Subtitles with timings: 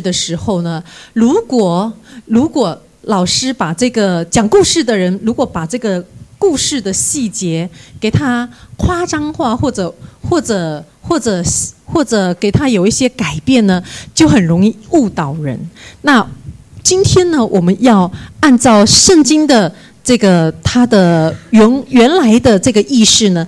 [0.00, 1.92] 的时候呢，如果
[2.26, 6.04] 如果老师把这个讲故事的人，如果把这个
[6.36, 7.68] 故事的细节
[8.00, 11.40] 给他夸张化，或者或者或者
[11.84, 13.80] 或者给他有一些改变呢，
[14.12, 15.56] 就很容易误导人。
[16.02, 16.26] 那
[16.82, 19.72] 今天呢，我们要按照圣经的
[20.02, 23.46] 这个它的原原来的这个意识呢，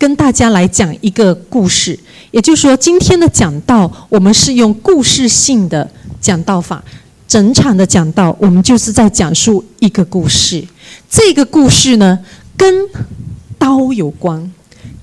[0.00, 1.96] 跟大家来讲一个故事。
[2.30, 5.86] 也就是说，今天的讲道，我们是用故事性的
[6.22, 6.82] 讲道法，
[7.28, 10.66] 整场的讲道，我们就是在讲述一个故事。
[11.10, 12.18] 这个故事呢，
[12.56, 12.88] 跟
[13.58, 14.50] 刀有关，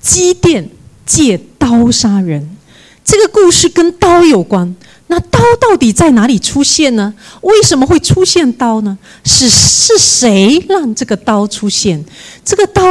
[0.00, 0.68] 机电
[1.06, 2.56] 借刀杀人。
[3.04, 4.74] 这个故事跟刀有关，
[5.06, 7.14] 那刀到底在哪里出现呢？
[7.42, 8.98] 为什么会出现刀呢？
[9.22, 12.04] 是是谁让这个刀出现？
[12.44, 12.82] 这个刀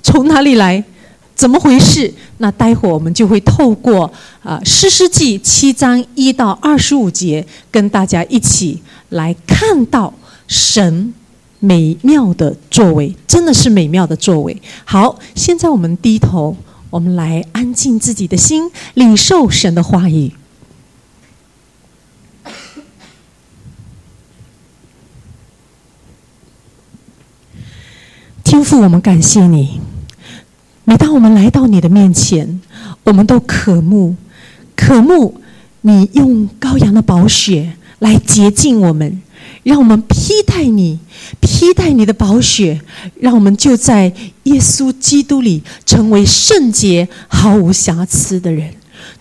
[0.00, 0.84] 从哪里来？
[1.36, 2.12] 怎么回事？
[2.38, 4.10] 那待会儿我们就会透过
[4.42, 10.12] 啊《诗诗记》七章一到二十五节，跟大家一起来看到
[10.48, 11.12] 神
[11.60, 14.62] 美妙的作为，真的是美妙的作为。
[14.86, 16.56] 好，现在我们低头，
[16.88, 20.32] 我们来安静自己的心，领受神的话语。
[28.42, 29.80] 天父，我们感谢你。
[30.88, 32.60] 每当我们来到你的面前，
[33.02, 34.14] 我们都渴慕，
[34.76, 35.40] 渴慕
[35.80, 39.20] 你用羔羊的宝血来洁净我们，
[39.64, 41.00] 让我们披戴你，
[41.40, 42.80] 披戴你的宝血，
[43.18, 44.12] 让我们就在
[44.44, 48.72] 耶稣基督里成为圣洁、毫无瑕疵的人。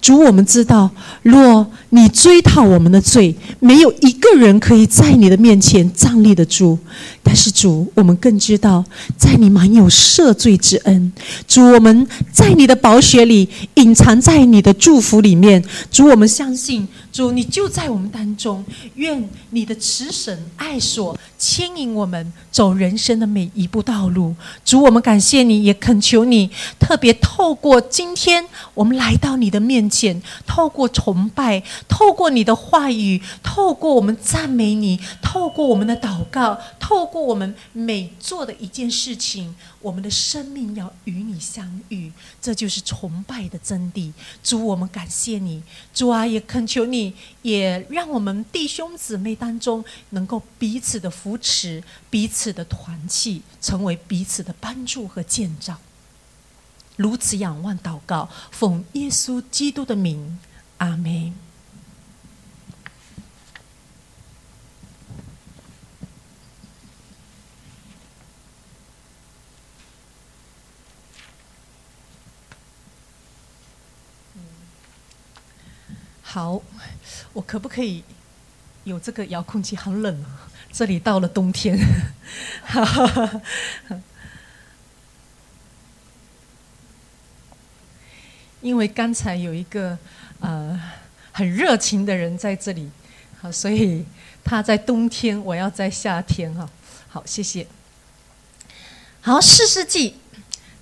[0.05, 0.87] 主，我们知道，
[1.23, 6.77] 若你追讨我们的罪，没有一个人可以在你的面前站立得住。
[7.23, 8.85] 但是主，我们更知道，
[9.17, 11.11] 在你满有赦罪之恩。
[11.47, 15.63] 主，我们在你的宝血里，隐藏在你的祝福里面。
[15.89, 18.65] 主，我们相信，主你就在我们当中。
[18.95, 24.35] 愿你的慈神爱所牵引我们走人生的每一步道路。
[24.65, 37.05] 主，我们感谢你，也恳求你，特别透过今天我们来到你的面前，透过崇拜，透过你的话语，透过我们赞美你，透过我们的祷告，透。
[37.05, 42.11] 过我们每做的一件事情，我们的生命要与你相遇，
[42.41, 44.11] 这就是崇拜的真谛。
[44.43, 45.61] 主，我们感谢你，
[45.93, 47.04] 主啊，也恳求你，
[47.41, 55.77] 也让我们弟兄姊妹当中能够彼此的扶持，彼此的团契，成为彼此的帮助和建造。
[56.95, 60.39] 如此仰望祷告，奉耶稣基督的名，
[60.77, 61.33] 阿门。
[76.21, 76.61] 好，
[77.35, 78.01] 我可不可以
[78.85, 79.75] 有这个遥控器？
[79.75, 81.77] 很冷啊，这里到了冬天。
[88.61, 89.97] 因为刚才有一个
[90.39, 90.79] 呃
[91.33, 92.89] 很热情的人在这里，
[93.41, 94.05] 好，所以
[94.45, 96.69] 他在冬天，我要在夏天哈。
[97.09, 97.67] 好，谢谢。
[99.19, 100.15] 好，四世纪，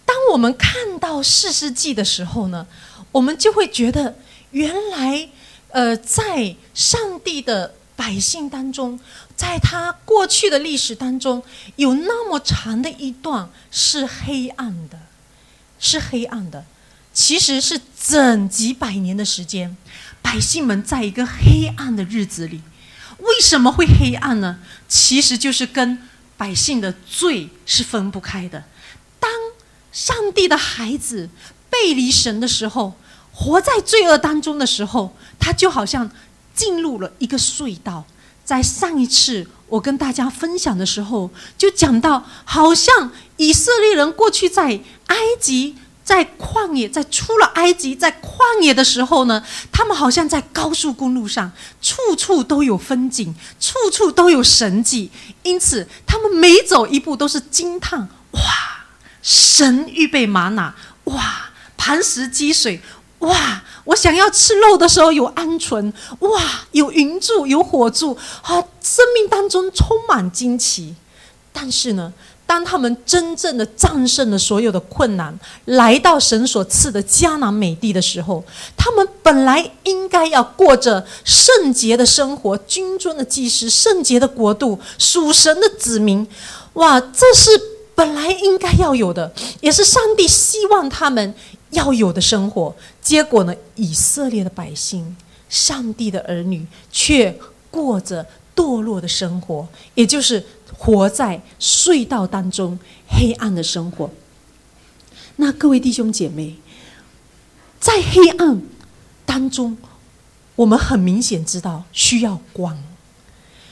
[0.05, 2.67] 当我们看到四世纪的时候呢，
[3.11, 4.17] 我们就会觉得
[4.51, 5.29] 原来。
[5.73, 8.99] 呃，在上帝的百姓当中，
[9.35, 11.41] 在他过去的历史当中，
[11.77, 14.99] 有那么长的一段是黑暗的，
[15.79, 16.63] 是黑暗的。
[17.11, 19.75] 其实是整几百年的时间，
[20.21, 22.61] 百姓们在一个黑暗的日子里。
[23.17, 24.59] 为什么会黑暗呢？
[24.87, 25.97] 其实就是跟
[26.37, 28.63] 百姓的罪是分不开的。
[29.19, 29.31] 当
[29.91, 31.29] 上帝的孩子
[31.71, 32.93] 背离神的时候。
[33.33, 36.09] 活在罪恶当中的时候，他就好像
[36.55, 38.05] 进入了一个隧道。
[38.45, 49.41] 在上一次我跟大家分享的时候，就讲到，好像以色列人过去在埃及，在旷野，在出了埃及，在旷野的时候呢，
[49.71, 51.51] 他们好像在高速公路上，
[51.81, 55.09] 处处都有风景，处处都有神迹，
[55.43, 58.41] 因此他们每走一步都是惊叹：哇，
[59.21, 60.75] 神预备玛瑙，
[61.05, 62.81] 哇，磐石积水。
[63.23, 63.61] 哇！
[63.85, 66.41] 我想要吃肉的时候有鹌鹑，哇，
[66.71, 70.95] 有云柱，有火柱，啊，生命当中充满惊奇。
[71.51, 72.13] 但是呢，
[72.47, 78.41] 当他们真正的战胜了所有的困难，来到神所赐的迦南美地的时候，
[78.77, 86.25] 他们本来应该要过着圣洁的生活，君尊的祭司，圣洁的国度，属神的子民。
[86.75, 87.51] 哇，这是
[87.93, 91.35] 本来应该要有的，也是上帝希望他们。
[91.73, 93.55] 要有的生活，结果呢？
[93.75, 95.15] 以色列的百姓
[95.49, 97.37] 上帝的儿女却
[97.69, 98.25] 过着
[98.55, 100.43] 堕落的生活，也就是
[100.77, 102.77] 活在隧道当中
[103.07, 104.09] 黑暗的生活。
[105.37, 106.55] 那各位弟兄姐妹，
[107.79, 108.61] 在黑暗
[109.25, 109.75] 当中，
[110.55, 112.77] 我们很明显知道需要光，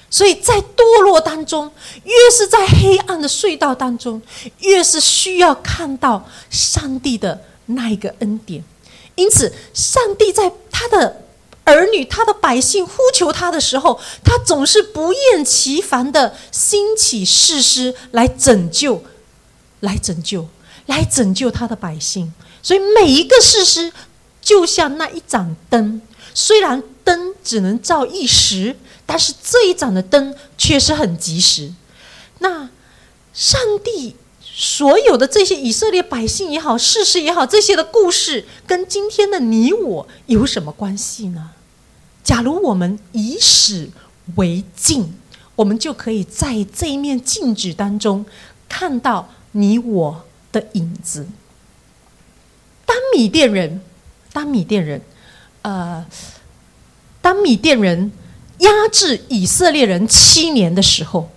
[0.10, 1.72] 所以在堕落当中，
[2.04, 4.20] 越是在黑暗的隧道当中，
[4.60, 8.64] 越是需要看到上帝的那一个恩典。
[9.16, 11.24] 因此，上帝在他的
[11.64, 19.04] 儿女、他的百姓呼求他的时候，他总是不厌其烦的兴起誓师来拯救，
[19.80, 20.48] 来拯救。
[20.88, 23.94] 来拯救他的百姓，所以每一个事实
[24.42, 26.02] 就像那一盏灯，
[26.34, 28.76] 虽然灯只能照一时，
[29.06, 31.72] 但是这一盏的灯却是很及时。
[32.40, 32.68] 那
[33.32, 34.16] 上帝
[34.62, 41.50] 所有的这些以色列百姓也好，事实也好，这些的故事跟今天的你我有什么关系呢？
[42.24, 43.90] 假如我们以史
[44.36, 45.14] 为镜，
[45.56, 48.24] 我们就可以在这一面镜子当中
[48.70, 50.26] 看到你我。
[50.52, 51.26] 的影子。
[52.86, 53.80] 当米甸人，
[54.34, 55.02] 当米甸人，
[55.62, 56.06] 呃，
[57.22, 58.12] 当米甸人
[58.58, 61.32] 压制以色列人七年的时候，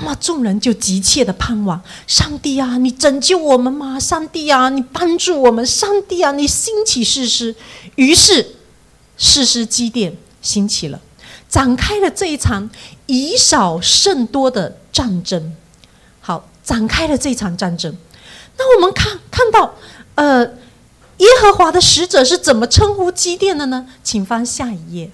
[0.00, 4.00] 那么众人就急切的盼望上帝啊，你拯救我们吗？
[4.00, 5.64] 上帝啊，你帮助我们！
[5.66, 7.54] 上帝啊，你兴起誓师。
[7.96, 8.56] 于是
[9.18, 11.00] 誓师基甸兴起了，
[11.50, 12.70] 展开了这一场
[13.06, 15.54] 以少胜多的战争。
[16.20, 17.94] 好，展开了这场战争。
[18.56, 19.74] 那我们看看到，
[20.14, 20.46] 呃，
[21.18, 23.86] 耶和华的使者是怎么称呼基甸的呢？
[24.02, 25.10] 请翻下一页。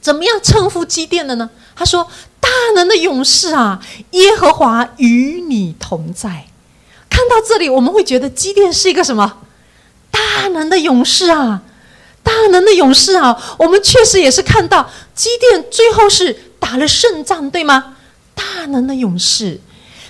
[0.00, 1.50] 怎么样称呼基甸的呢？
[1.74, 2.06] 他说
[2.46, 6.46] ：“大能的勇士啊，耶和华与你同在。”
[7.10, 9.38] 看到这里，我们会觉得基甸是一个什么？
[10.12, 11.62] 大能的勇士啊，
[12.22, 13.56] 大能的勇士啊！
[13.58, 17.96] 我们确实也是看到基甸最后是打了胜仗，对吗？
[18.34, 19.60] 大能的勇士。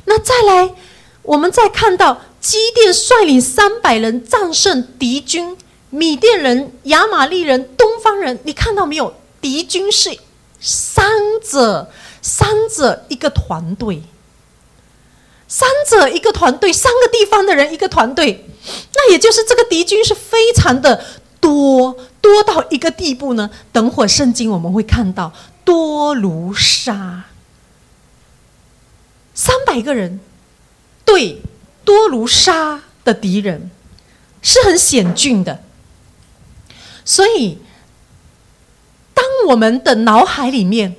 [0.05, 0.75] 那再来。
[1.23, 5.57] 我们再看到基甸率领三百人战胜敌军，
[5.91, 9.13] 米甸人、亚玛利人、东方人，你看到没有？
[9.41, 10.17] 敌军是
[10.61, 11.05] 三
[11.43, 11.91] 者，
[12.27, 14.03] 三者一个团队，
[15.47, 18.45] 三者一个团队，三个地方的人一个团队，
[18.95, 21.05] 那也就是这个敌军是非常的
[21.39, 23.49] 多，多到一个地步呢。
[23.71, 25.33] 等会圣经我们会看到
[25.65, 27.27] 多如沙，
[29.33, 30.19] 三百个人。
[31.05, 31.41] 对，
[31.85, 33.71] 多如沙的敌人
[34.43, 35.63] 是很险峻的，
[37.05, 37.59] 所以
[39.15, 40.97] 当我们的脑海里面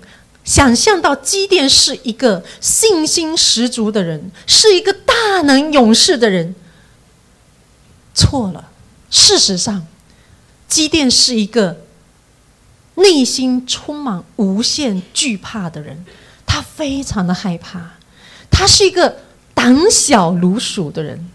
[0.48, 6.56] 想象到基甸是一个信心十足的人，是一个大能勇士的人，
[8.16, 8.72] 错了。
[9.12, 9.86] 事实上，
[10.68, 11.82] 基甸是一个
[12.96, 16.04] 内心充满无限惧怕的人，
[16.46, 17.98] 他非常的害怕，
[18.50, 19.18] 他是一个。
[19.58, 21.32] 胆小如鼠的人，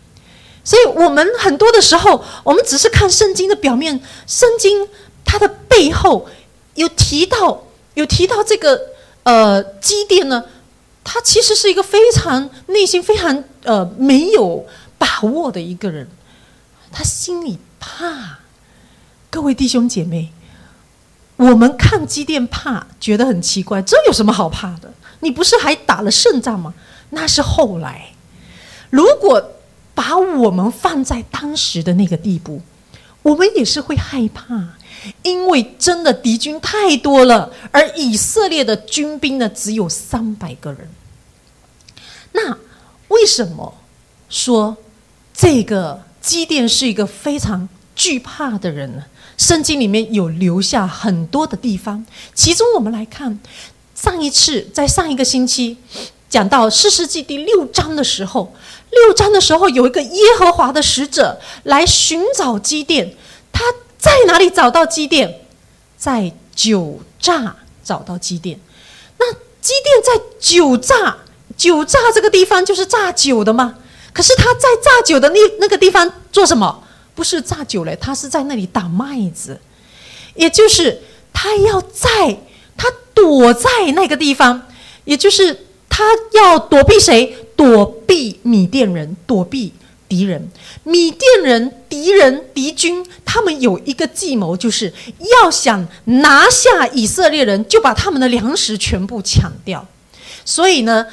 [0.63, 4.89] 所以我们很多的时候，我们只是看圣经的表面，圣经
[5.25, 6.29] 它的背后
[6.77, 8.81] 有提到，有提到这个
[9.25, 10.45] 呃基甸呢，
[11.05, 14.67] 他其实是一个非常内心非常呃没有
[14.99, 16.09] 把握的一个人，
[16.91, 18.39] 他心里怕。
[19.31, 20.33] 各位弟兄姐妹，
[21.37, 24.93] 我们看基甸怕，觉得很奇怪，这有什么好怕的？
[25.21, 26.75] 你不是还打了胜仗吗？
[27.11, 28.11] 那是后来。
[28.91, 29.53] 如果
[29.95, 32.61] 把我们放在当时的那个地步，
[33.23, 34.75] 我们也是会害怕，
[35.23, 40.89] 因为真的敌军太多了，而以色列的军兵呢只有三百个人。
[42.33, 42.57] 那
[43.09, 43.75] 为什么
[44.29, 44.77] 说
[45.35, 49.05] 这个基甸是一个非常惧怕的人呢？
[49.37, 53.39] 圣经里面有留下很多的地方，其中我们来看，
[53.95, 55.77] 上一次在上一个星期
[56.29, 58.55] 讲到四世纪第六章的时候。
[58.91, 63.15] 六章的时候，有一个耶和华的使者来寻找基甸，
[63.51, 63.65] 他
[64.13, 65.41] 在哪里找到基甸？
[65.97, 68.59] 在酒榨找到基甸。
[69.19, 71.17] 那基甸在酒榨，
[71.57, 73.77] 酒榨这个地方就是榨酒的嘛。
[74.13, 76.83] 可是他在榨酒的那那个地方做什么？
[77.15, 79.59] 不是榨酒嘞，他是在那里打麦子，
[80.35, 81.01] 也就是
[81.33, 82.39] 他要在，
[82.77, 84.67] 他躲在那个地方，
[85.05, 87.37] 也就是他要躲避谁？
[87.57, 89.73] 躲避米甸人，躲避
[90.13, 90.51] 敌人。
[90.85, 94.93] 米甸人、敌人、敌军，他们有一个计谋，就是
[95.43, 99.89] 要想拿下以色列人，就把他们的粮食全部抢掉。
[100.45, 101.07] 所以呢，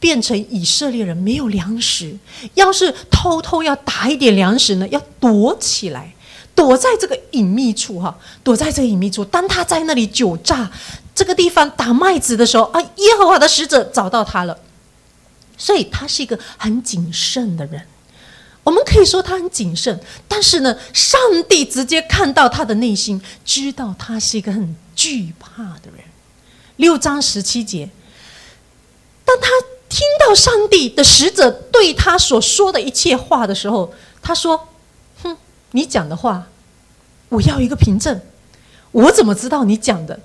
[0.00, 2.16] 变成以色列人没有粮食。
[2.54, 6.14] 要是偷偷要打一点粮食呢，要躲起来，
[6.54, 9.22] 躲在这个隐秘处哈，躲在这个隐秘处。
[9.22, 10.70] 当他在那里酒榨
[11.14, 14.58] 这个地方打麦子的时候啊，耶和华的使者找到他了。
[15.58, 17.82] 所以他是一个很谨慎的人。
[18.66, 26.00] 我们可以说他很谨慎，但是呢，上帝直接看到他的内心，知道他是一个很惧怕的人。
[26.74, 27.88] 六章十七节，
[29.24, 29.46] 当他
[29.88, 34.66] 听到上帝的使者对他所说的一切话的时候，他说
[35.22, 35.36] ：“哼，
[35.70, 36.48] 你讲的话，
[37.28, 38.20] 我要一个凭证。
[38.90, 40.18] 我怎么知道你讲的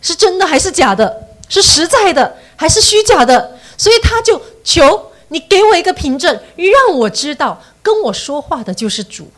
[0.00, 1.28] 是真的还是假的？
[1.48, 3.56] 是实在的还是虚假的？
[3.78, 9.32] 所以他就求。”你给我一个凭证，让我知道跟我说话的就是主。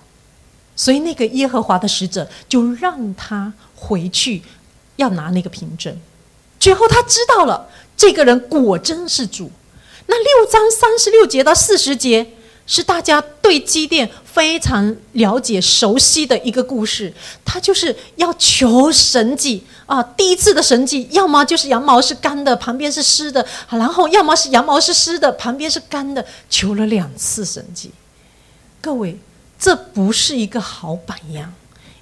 [0.77, 4.43] 所以那个耶和华的使者就让他回去，
[4.97, 5.97] 要拿那个凭证。
[6.59, 9.51] 最后他知道了，这个人果真是主。
[10.07, 12.27] 那六章三十六节到四十节。
[12.67, 17.13] 是大家对机电非常了解、熟悉的一个故事。
[17.45, 20.03] 他就是要求神迹啊！
[20.03, 26.25] 第一次的神迹，要么就是羊毛是干的，旁边是湿的；然后要么是羊毛是湿的，旁边是干的。
[26.49, 27.91] 求了两次神迹，
[28.81, 29.19] 各位，
[29.59, 31.53] 这不是一个好榜样，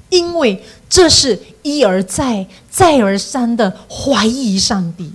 [0.09, 5.13] 因为这是一而再、再而三的怀疑上帝。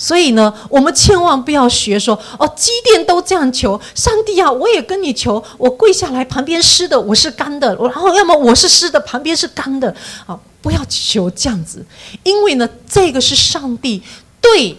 [0.00, 9.92] 所以呢，我们千万不要学说哦，基甸都这样求上帝啊，我也跟你求，我跪下来，旁边湿的，我是干的，然后要么我是湿的，旁边是干的，
[10.24, 11.84] 啊，不要求这样子，
[12.22, 14.00] 因为呢，这个是上帝
[14.40, 14.78] 对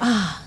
[0.00, 0.42] 啊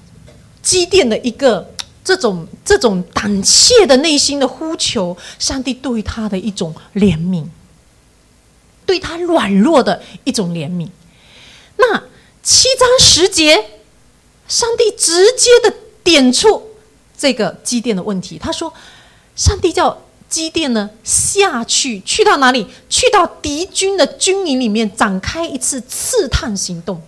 [0.62, 1.72] 基甸的一个
[2.04, 7.46] 这种这种胆怯的内心的呼求，上帝对他的一种怜悯，
[8.86, 10.90] 对他软弱的一种怜悯。
[11.78, 12.04] 那
[12.44, 13.73] 七章十节。
[14.48, 15.74] 上帝直接的
[16.04, 16.70] 点出
[17.18, 18.38] 这个基甸的问题。
[18.38, 18.74] 他说
[19.36, 22.68] ：“上帝叫基甸呢下去，去到哪里？
[22.90, 27.02] 去到敌军的军营里面，展开一次刺探行动。”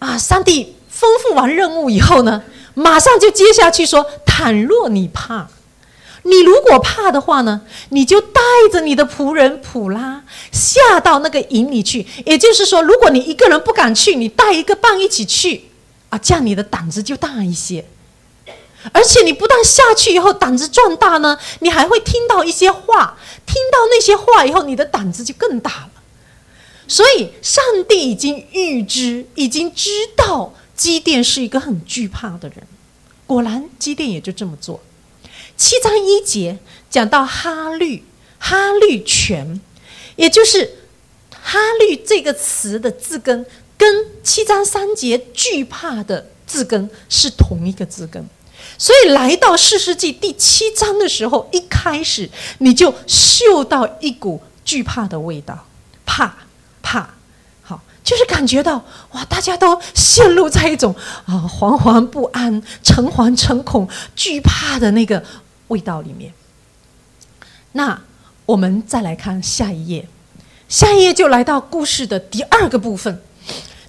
[0.00, 0.18] 啊！
[0.18, 2.42] 上帝吩咐完任务以后呢，
[2.74, 5.48] 马上就接下去说：“倘若你怕。”
[6.24, 8.40] 你如果怕的话呢，你就带
[8.72, 12.06] 着你的仆人普拉下到那个营里去。
[12.24, 15.64] 也就是说，如果你一个人不敢去，你带一个伴一起去，
[16.10, 17.84] 啊，这样你的胆子就大一些。
[18.92, 25.90] 而且你不但下去以后胆子壮大呢，你还会听到一些话，听到那些话以后，你的胆子就更大了。
[26.88, 32.66] 所以，上帝已经预知，已经知道基甸是一个很惧怕的人。
[33.26, 34.80] 果然，基甸也就这么做。
[35.62, 36.58] 七章一节
[36.90, 38.02] 讲到哈律，
[38.36, 39.60] 哈律泉，
[40.16, 40.78] 也就是
[41.30, 43.46] 哈律这个词的字根，
[43.78, 48.26] 跟七章三节惧怕的字根是同一个字根，
[48.76, 52.28] 所以来到四世纪第七章的时候，一开始
[52.58, 55.68] 你就嗅到一股惧怕的味道，
[56.04, 56.38] 怕
[56.82, 57.08] 怕，
[57.62, 60.92] 好，就是感觉到哇，大家都陷入在一种
[61.26, 65.22] 啊惶惶不安、诚惶诚恐、惧怕的那个。
[65.72, 66.34] 味道里面，
[67.72, 68.02] 那
[68.44, 70.06] 我们再来看下一页，
[70.68, 73.22] 下一页就来到故事的第二个部分。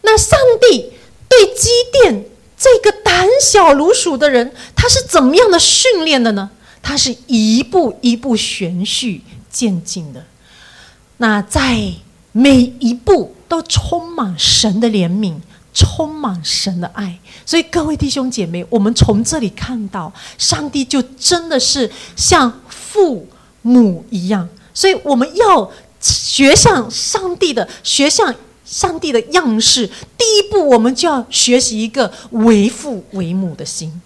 [0.03, 0.93] 那上帝
[1.27, 2.25] 对基甸
[2.57, 6.49] 这个胆小如鼠的人，他是怎么样的训练的呢？
[6.81, 10.25] 他是一步一步循序渐进的。
[11.17, 11.93] 那在
[12.31, 15.35] 每一步都充满神的怜悯。
[15.73, 23.27] 充满神的爱，所以各位弟兄姐妹，我们从这里看到，上帝就真的是像父
[23.63, 29.87] 母一样，所以我们要学像上帝的，学像上帝的样式。
[30.15, 33.99] 第一步，我们就要学习一个为父为母的心。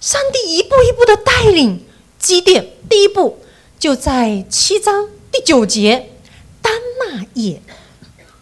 [0.00, 1.82] 上帝一步一步的带领
[2.20, 3.38] 积淀，第一步
[3.80, 6.10] 就在七章第九节，
[6.62, 7.60] 丹那夜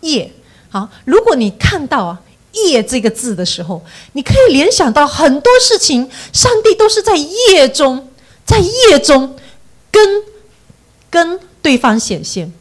[0.02, 0.30] 夜。
[0.68, 2.20] 好，如果你看到啊。
[2.52, 3.82] 夜这个字的时候，
[4.12, 6.08] 你可以联想到很多事情。
[6.32, 8.08] 上帝都是在夜中，
[8.44, 9.36] 在夜中
[9.90, 10.22] 跟
[11.10, 12.52] 跟对方显现，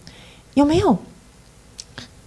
[0.53, 0.97] 有没有？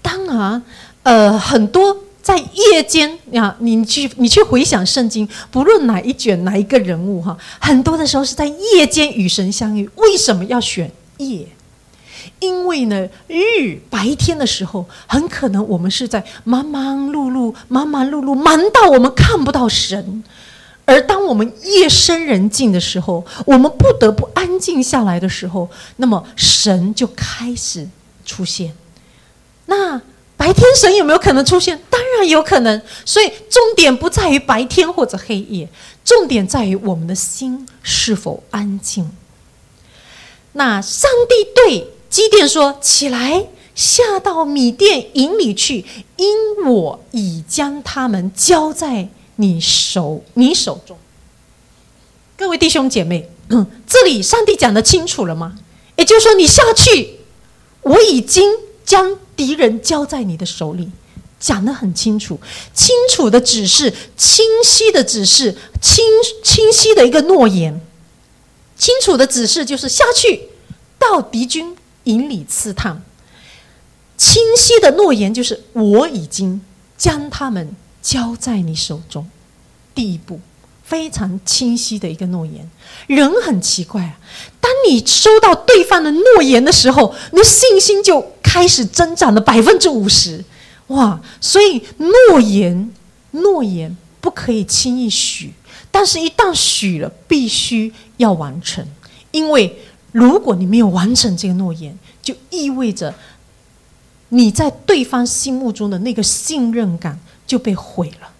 [0.02, 0.62] 当然，
[1.02, 9.88] 呃，很多在夜间呀，你去你去回想圣经，不论哪一卷哪一个人物哈，很多的时候是在夜间与神相遇。
[9.96, 11.46] 为什么要选夜？
[12.44, 20.22] 因为呢，日白天的时候，很可能我们是在忙忙碌碌、忙忙碌碌，忙到我们看不到神；
[20.84, 27.88] 而当我们夜深人静的时候，我们不得不安静下来的时候，那么神就开始
[28.26, 28.74] 出现。
[29.66, 30.00] 那
[30.36, 31.80] 白天神有没有可能出现？
[31.88, 32.82] 当然有可能。
[33.06, 35.68] 所以重点不在于白天或者黑夜，
[36.04, 39.10] 重点在于我们的心是否安静。
[40.52, 50.96] 那上帝对基甸说：“起来，下到米店营里去，因我已将他们交在你手你手中。”
[52.38, 53.28] 各位弟兄姐妹，
[53.84, 55.56] 这里上帝讲的清楚了吗？
[55.96, 57.18] 也就是说，你下去，
[57.82, 58.48] 我已经
[58.84, 60.88] 将敌人交在你的手里，
[61.40, 62.38] 讲的很清楚，
[62.72, 66.04] 清楚的指示，清晰的指示，清
[66.44, 67.80] 清晰的一个诺言，
[68.78, 70.50] 清楚的指示就是下去
[70.96, 73.02] 到敌军引里刺探，
[74.16, 76.60] 清晰的诺言就是我已经
[76.96, 79.28] 将他们交在你手中，
[79.94, 80.40] 第一步。
[80.86, 82.70] 非常清晰的一个诺言，
[83.06, 84.18] 人很奇怪啊。
[84.60, 90.44] 当你收到对方的诺言的时候，你的信心就开始增长了百分之五十，
[90.88, 91.18] 哇！
[91.40, 92.92] 所以诺言，
[93.30, 95.54] 诺言不可以轻易许，
[95.90, 98.86] 但是一旦许了，必须要完成，
[99.30, 99.74] 因为
[100.14, 103.12] 如果你没有完成这个诺言，就意味着
[104.28, 108.30] 你在对方心目中的那个信任感就被毁了。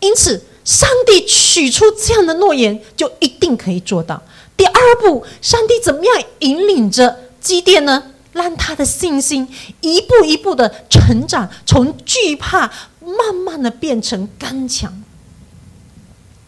[0.00, 0.44] 因此。
[0.66, 4.20] 上帝取出这样的诺言，就一定可以做到。
[4.56, 8.10] 第二步，上帝怎么样引领着基甸呢？
[8.32, 9.48] 让他的信心
[9.80, 12.68] 一步一步的成长，从惧怕
[13.00, 15.04] 慢慢的变成刚强。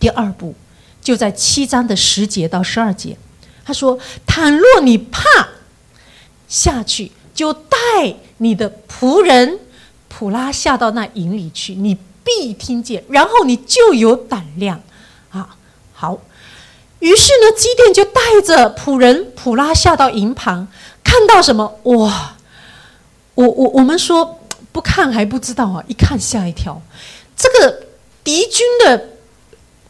[0.00, 0.56] 第二步，
[1.00, 3.16] 就在七章的十节到十二节，
[3.68, 5.22] 他说：“倘若你怕
[6.48, 7.76] 下去，就带
[8.38, 9.60] 你的仆人
[10.08, 11.98] 普拉下到那营里去。”你。
[12.30, 14.78] 必听见，然后你就有胆量
[15.30, 15.56] 啊！
[15.94, 16.18] 好，
[16.98, 20.68] 于是呢，基甸就带着仆人普拉下到营旁，
[21.02, 21.80] 看到什么？
[21.84, 22.36] 哇！
[23.34, 24.38] 我我我们说
[24.72, 26.82] 不看还不知道啊，一看吓一跳。
[27.34, 27.86] 这个
[28.22, 29.08] 敌军的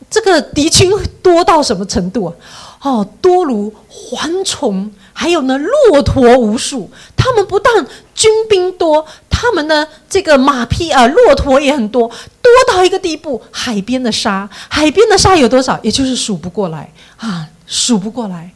[0.08, 2.35] 这个敌军多到什么程度啊？
[2.82, 4.92] 哦，多如蝗虫。
[5.12, 6.88] 还有呢，骆驼无数。
[7.16, 13.42] 他们不但军兵多，他们呢，这个马匹啊，骆驼也很多，多到一个地步。
[13.50, 15.76] 海边的沙，海边的沙有多少？
[15.83, 18.52] 也就是数不过来啊，数不过来。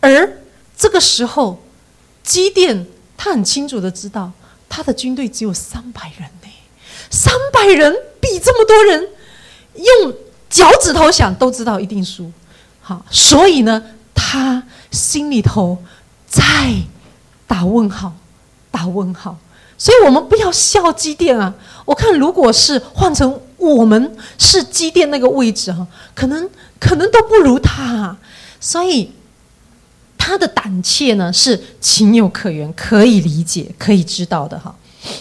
[0.00, 0.38] 而
[0.76, 1.62] 这个时候，
[2.22, 4.32] 基甸他很清楚的知道，
[4.66, 6.48] 他的军队只有三百人呢，
[7.10, 9.08] 三百人比这么多人，
[9.76, 10.14] 用
[10.48, 12.32] 脚趾头想都知道一定输。
[12.88, 13.82] 好，所以呢，
[14.14, 15.76] 他心里头。
[16.30, 16.44] 在
[17.46, 18.12] 打问号，
[18.70, 19.34] 打问号，
[19.78, 21.54] 所以我们不要笑机电啊！
[21.86, 26.46] 我看如果是换成我们是机电那个位置哈，可能
[26.78, 28.14] 可能都不如他，
[28.60, 29.10] 所以
[30.18, 34.76] 他的胆怯呢是情有可原，可以理解，可以知道的哈。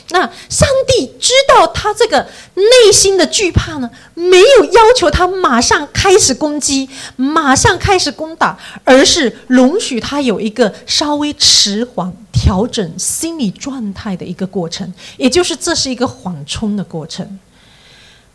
[0.10, 17.40] 那上帝知道他这个内心的惧怕呢，没有要求他马上开始攻击，马上开始攻打，而是容许他有一个稍微迟缓、调整心理状态的一个过程，也就是这是一个缓冲的过程。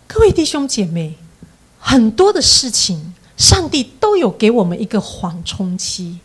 [0.07, 1.15] 各位弟兄姐妹，
[1.79, 6.19] 很多的事情，上帝都有给我们一个缓冲期，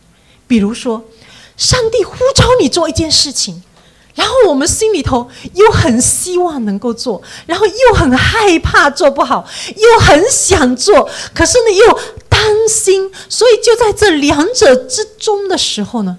[0.46, 1.02] 比如说，
[1.56, 3.62] 上帝呼召你做一件事情。
[4.18, 16.18] 然后我们心里头又很希望能够做，然后又很害怕做不好，又很想做，可是呢又担心，所以就在这两者之中的时候呢，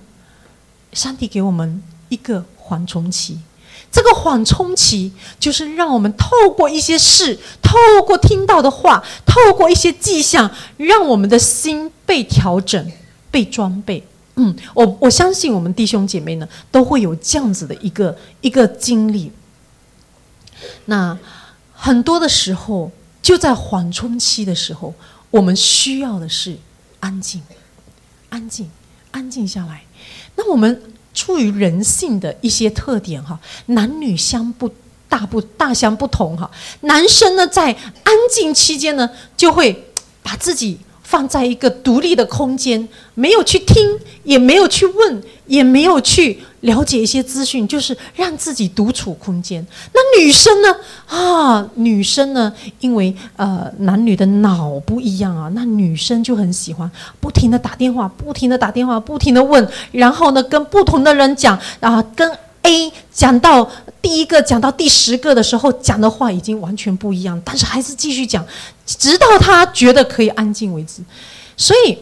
[0.93, 3.37] 上帝给我们一个缓冲期。
[3.91, 12.89] 这个缓冲期就是让我们透过一些事，透过听到的话，透过一些迹象，让我们的心被调整、
[13.29, 14.05] 被装备。
[14.41, 19.29] 嗯，我我相信我们弟兄姐妹呢都会有这样子的一个一个经历。
[20.85, 21.17] 那
[21.73, 22.89] 很多的时候，
[23.21, 24.93] 就在缓冲期的时候，
[25.29, 26.57] 我们需要的是
[27.01, 27.41] 安静，
[28.29, 28.71] 安静，
[29.11, 29.83] 安静下来。
[30.37, 30.81] 那我们
[31.13, 34.73] 出于人性的一些特点哈，男女相不
[35.09, 36.49] 大不大相不同哈。
[36.81, 39.91] 男生呢，在安静期间呢，就会
[40.23, 40.79] 把自己。
[41.09, 49.65] 放在一个独立的空间，没有去听，也没有去问，也没有去了解一些资讯，就是让自己独处空间。
[49.91, 50.75] 那女生呢？
[51.07, 52.53] 啊，女生呢？
[52.79, 63.67] 因为呃，男女的脑不一样啊，那女生就很喜欢不停的打电话，不停的打电话，不停的问，然后呢，跟不同的人讲啊，跟 A 讲到。
[64.01, 68.43] 第一个讲到第十个的时候，讲的话已经完全不一样，但是还是继续讲，
[68.97, 71.03] 直到他觉得可以安静为止。
[71.55, 71.99] 所以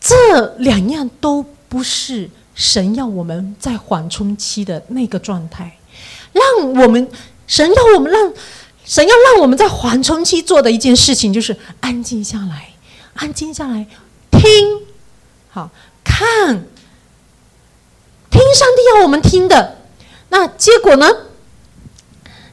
[0.00, 5.78] 这两样都不是神要我们在缓冲期的那个状态，
[6.32, 7.08] 让我们
[7.46, 8.32] 神要我们让
[8.84, 12.74] 神要让我们在缓冲期做的一件事情，就是安静下来，
[13.14, 13.86] 安静下来
[14.30, 14.42] 听，
[15.48, 15.70] 好，
[16.04, 16.66] 看，
[18.30, 19.78] 听上帝要我们听的。
[20.28, 21.08] 那结果呢？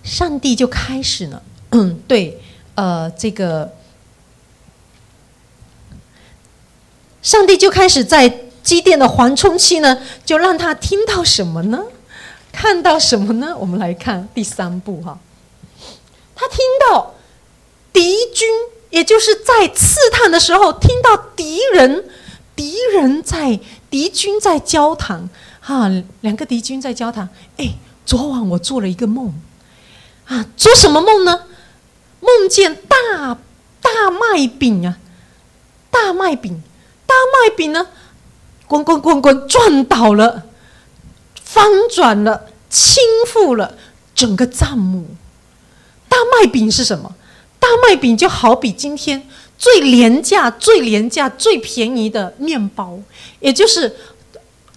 [0.04, 2.42] 上帝就开始了，嗯，对，
[2.76, 3.74] 呃，这个
[7.22, 8.30] 上帝就开始在
[8.64, 11.84] 机电的缓冲期呢，就让他听到什么呢？
[12.52, 13.56] 看到什么呢？
[13.58, 15.20] 我们来看第三步哈，
[16.36, 16.58] 他听
[16.90, 17.16] 到
[17.94, 18.48] 敌军，
[18.90, 22.06] 也就是在刺探的时候，听到敌人，
[22.56, 25.30] 敌人在敌军在交谈，
[25.60, 25.90] 哈，
[26.22, 27.30] 两个敌军在交谈。
[27.58, 27.74] 哎，
[28.06, 29.34] 昨晚我做了一个梦。
[30.26, 31.44] 啊，做什么梦呢？
[32.22, 33.38] 梦见大
[33.82, 34.98] 大麦饼啊，
[35.90, 36.62] 大麦饼，
[37.06, 37.88] 大麦饼呢，
[38.68, 40.44] 滚滚滚滚转倒了，
[41.44, 43.76] 翻转了，倾覆了
[44.16, 45.06] 整个账目。
[46.08, 47.14] 大麦饼是什么？
[47.60, 53.00] 大麦饼就好比今天最廉价、最廉价、最便宜的面包，
[53.40, 53.96] 也就是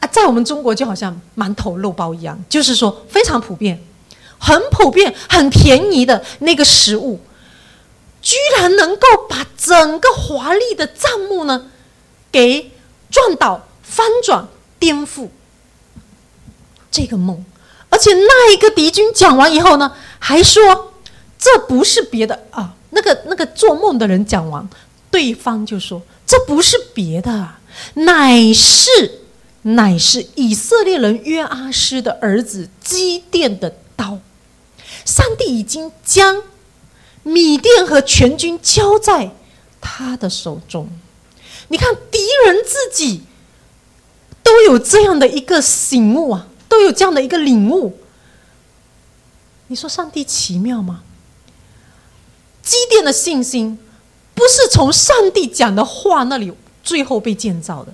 [0.01, 3.81] 啊，在我们中国就好像馒头、肉包一样，就是说非常普遍。
[4.37, 7.19] 很普遍、很便宜的那个食物，
[8.25, 11.71] 居然能够把整个华丽的帐幕呢，
[12.33, 12.73] 给
[13.11, 14.49] 撞倒、翻转、
[14.81, 15.29] 颠覆。
[16.91, 17.45] 这个梦，
[17.91, 20.95] 而且那一个敌军讲完以后呢，还说
[21.39, 22.75] 这不是别的啊。
[22.91, 24.67] 那个那个做梦的人讲完，
[25.11, 27.57] 对方就说这不是别的，
[27.95, 29.21] 乃是
[29.63, 34.21] 乃是以色列人约阿施的儿子基甸的刀。
[35.05, 36.41] 上帝已经将
[37.25, 39.33] 米店和全军交在
[39.81, 40.89] 他的手中。
[41.69, 43.23] 你看，敌人自己
[44.43, 47.99] 都有这样的一个醒悟啊，都有这样的一个领悟。
[49.67, 51.03] 你说上帝奇妙吗？
[52.63, 53.79] 基甸的信心
[54.35, 57.93] 不是从上帝讲的话那里最后被建造的，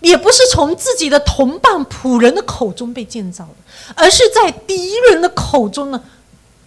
[0.00, 6.02] 也不是从自己的同伴仆人的口中被建造的，而是在敌人的口中呢。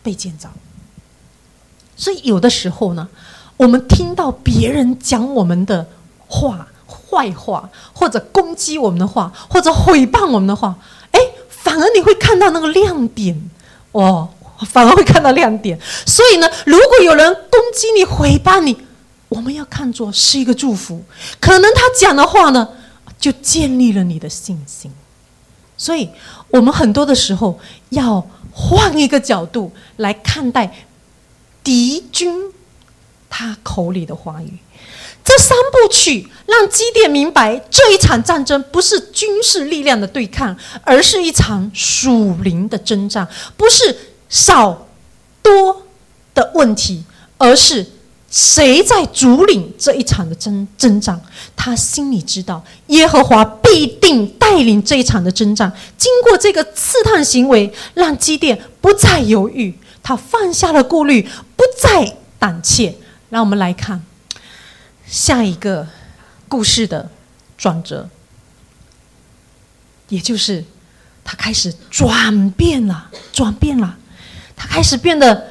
[0.04, 0.50] 被建造，
[2.02, 3.08] 所以有的时候呢，
[3.58, 5.86] 我们听到别人讲我们的
[6.28, 10.76] 话、坏话，或者攻击我们的话，或者诽谤我们的话，
[11.12, 13.40] 哎，反而你会看到那个亮点
[13.92, 14.28] 哦，
[14.66, 15.80] 反而会看到亮点。
[16.08, 18.76] 所以呢，如果有人攻击你、诽谤你，
[19.30, 21.04] 我们要看作是一个祝福，
[21.40, 22.68] 可能他讲的话呢，
[23.20, 24.92] 就建立了你的信心。
[25.78, 26.10] 所以
[26.50, 27.60] 我们很多的时候
[27.90, 28.26] 要。
[28.54, 30.70] 换一个角度来看待
[31.64, 32.52] 敌军
[33.30, 34.58] 他口里的话语，
[35.24, 43.96] 这三部曲让基甸明白，这一场战争不是军事力量的对抗，而是一场属灵的征战，不是
[44.28, 44.88] 少
[45.42, 45.84] 多
[46.34, 47.04] 的问题，
[47.38, 47.86] 而是
[48.30, 51.20] 谁在主领这一场的征征战。
[51.56, 55.72] 他心里知道，耶和华必定带领这一场的征战。
[55.98, 62.98] 经过这个刺探行为，让基甸不再犹豫，他放下了顾虑，不再胆怯。
[63.30, 64.04] 让我们来看
[65.08, 65.88] 下一个
[66.50, 67.10] 故事的
[67.58, 68.10] 转折，
[70.10, 70.66] 也就是
[71.24, 73.98] 他开始转变了，转变了，
[74.56, 75.50] 他开始变得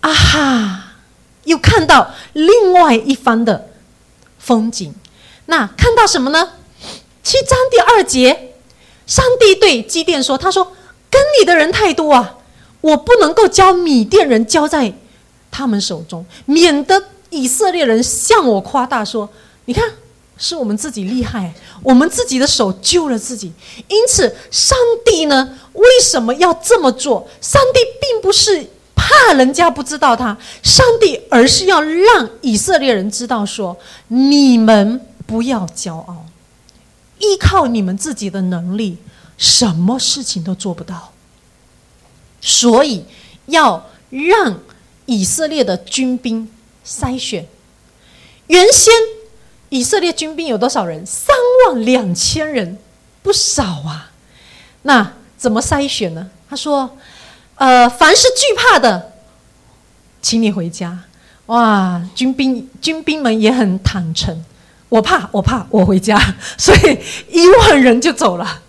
[0.00, 0.92] 啊哈，
[1.44, 3.70] 又看到另外一番的
[4.38, 4.94] 风景。
[5.46, 6.52] 那看到什么呢？
[7.22, 8.54] 七章第二节，
[9.06, 10.76] 上帝对基甸说：“他说，
[11.08, 12.34] 跟你的人太多啊，
[12.82, 14.92] 我不能够教米甸人交在
[15.50, 19.26] 他们手中，免得以色列人向我夸大说：
[19.64, 19.82] 你看，
[20.36, 23.50] 是我们自己厉害，我们自己的手救了自己。
[23.88, 27.26] 因此，上帝呢，为什么要这么做？
[27.40, 33.76] 上帝并不是怕人家不知道他，上帝而是要让以色列人知道说：
[34.08, 36.26] 你们。”不要骄傲，
[37.18, 38.98] 依靠你们自己的能力，
[39.38, 41.11] 什么事情都做不到。
[42.42, 43.04] 所以
[43.46, 44.60] 要让
[45.06, 46.46] 以色列的军兵
[46.84, 47.46] 筛选。
[48.48, 48.92] 原先
[49.70, 51.06] 以色列军兵有多少人？
[51.06, 51.34] 三
[51.66, 52.76] 万两千人，
[53.22, 54.10] 不少啊。
[54.82, 56.28] 那怎么筛选呢？
[56.50, 56.98] 他说
[57.56, 59.12] ：“呃，凡是惧怕的，
[60.20, 60.98] 请你回家。”
[61.46, 64.44] 哇，军兵军兵们也很坦诚。
[64.88, 66.20] 我怕，我怕，我回家，
[66.58, 66.98] 所以
[67.30, 68.60] 一万人就走了，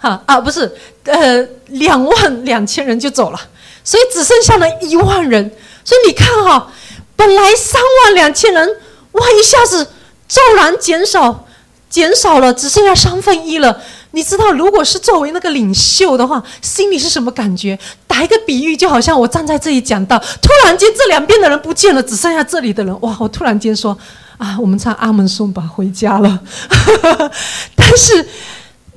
[0.00, 3.40] 哈啊，不是，呃，两万两千人就走了，
[3.84, 5.52] 所以只剩下了一万人。
[5.84, 6.72] 所以你看哈，
[7.14, 8.76] 本来三万两千人，
[9.12, 9.86] 哇，一下子
[10.26, 11.46] 骤然减少，
[11.90, 13.78] 减少了，只剩下三分一了。
[14.12, 17.78] 你知道，如果是作为那个领袖的话，心里是什么感觉？
[18.06, 23.96] 打一个比喻，就好像我站在这里讲到，突然间这两边的人不见了，只剩下这里的人，哇，我突然间说。
[24.38, 26.40] 啊，我们唱阿门颂吧，回家了。
[26.70, 27.30] 但
[27.76, 28.26] 但是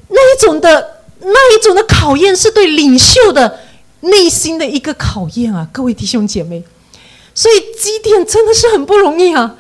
[0.08, 0.92] 那一种的
[1.23, 3.59] 那一种的考验，是对领袖的
[4.01, 6.63] 内心的一个考验啊，各位弟兄姐妹。
[7.36, 9.55] 所以基甸真的是很不容易啊！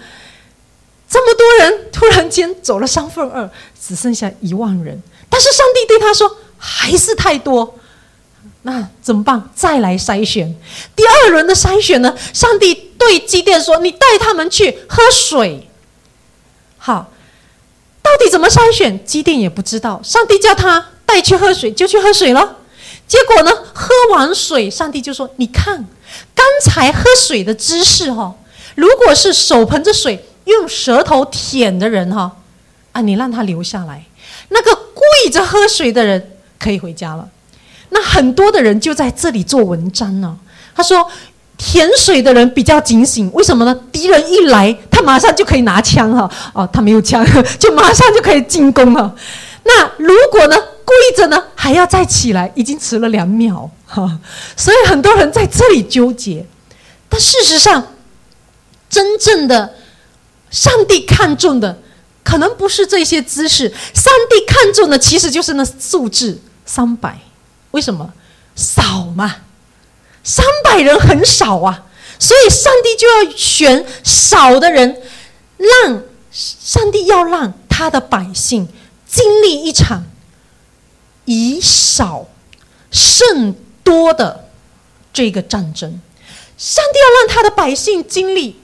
[1.09, 3.49] 这么多人突然间走了三分二，
[3.81, 7.79] 只剩下一万人，但是上帝对他说还是太多，
[8.61, 9.49] 那怎么办？
[9.55, 10.55] 再来筛选。
[10.95, 12.15] 第二轮的筛选呢？
[12.31, 15.67] 上帝对基甸说：“你带他们去喝水。”
[16.77, 17.11] 好，
[18.01, 19.03] 到底怎么筛选？
[19.03, 19.99] 基甸也不知道。
[20.03, 22.57] 上帝叫他带去喝水，就去喝水了。
[23.07, 23.51] 结果呢？
[23.73, 25.85] 喝完水，上帝就说：“你看。”
[26.35, 28.35] 刚才喝水的姿势哈，
[28.75, 32.31] 如果是手捧着水用舌头舔的人哈，
[32.91, 33.95] 啊，你让他留下来；
[34.49, 37.27] 那个跪着喝水的人可以回家了。
[37.89, 40.37] 那很多的人就在这里做文章呢。
[40.75, 41.09] 他说，
[41.57, 43.75] 舔水的人比较警醒，为什么呢？
[43.91, 46.29] 敌人一来，他马上就可以拿枪哈。
[46.53, 47.25] 哦，他没有枪，
[47.57, 49.15] 就马上就可以进攻了。
[49.63, 53.69] 那如果呢，跪着呢，还要再起来，已经迟了两秒。
[53.85, 54.19] 哈，
[54.57, 56.45] 所以很多人在这里纠结，
[57.07, 57.95] 但事实上，
[58.89, 59.75] 真正的
[60.49, 61.79] 上帝看重的
[62.23, 67.19] 可能不是这些姿势，上帝看重的其实就是那数字三百。
[67.71, 68.11] 为什么
[68.55, 69.35] 少嘛？
[70.23, 71.83] 三百人很少啊，
[72.19, 75.01] 所以上帝就要选少的人，
[75.83, 78.67] 让上帝要让他的百姓
[79.13, 80.03] 经历一场
[81.25, 82.25] 以少
[82.89, 83.55] 胜。
[83.85, 84.47] 多的
[85.11, 85.99] 这个战争，
[86.57, 88.55] 上帝要让他的百姓经历，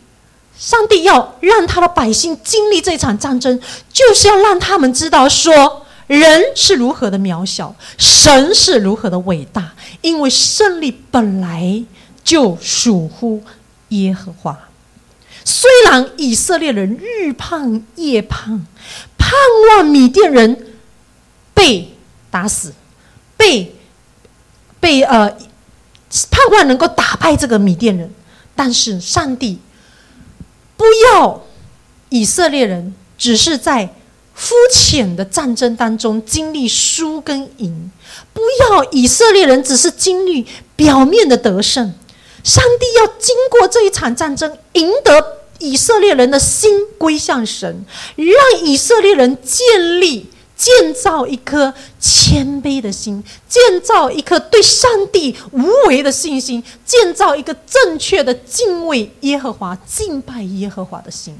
[0.57, 3.59] 上帝要让他的百姓经历这场战争，
[3.91, 11.83] 就是要让他们知道说，人是如何的渺小，神是如何的伟大，因为胜利本来
[12.23, 13.43] 就属乎
[13.89, 14.57] 耶和华。
[15.43, 18.65] 虽然以色列人日盼夜盼，
[19.29, 20.65] 盼望米甸人
[21.53, 21.93] 被
[22.31, 22.73] 打死，
[23.37, 23.75] 被。
[24.81, 25.29] 被呃
[26.31, 28.09] 盼望能够打败这个米甸人，
[28.55, 29.59] 但是上帝
[30.77, 31.43] 不要
[32.07, 33.93] 以色列人只是在
[34.33, 37.91] 肤浅的战争当中经历输跟赢，
[38.31, 41.93] 不要以色列人只是经历表面的得胜，
[42.45, 50.29] 上帝要经过这一场战争，赢得以色列人的心归向神，让以色列人建立。
[50.59, 61.39] 建造一颗谦卑的心，建造一颗对上帝无为的信心，建造一个正确的敬畏耶和华、敬拜耶和华的心。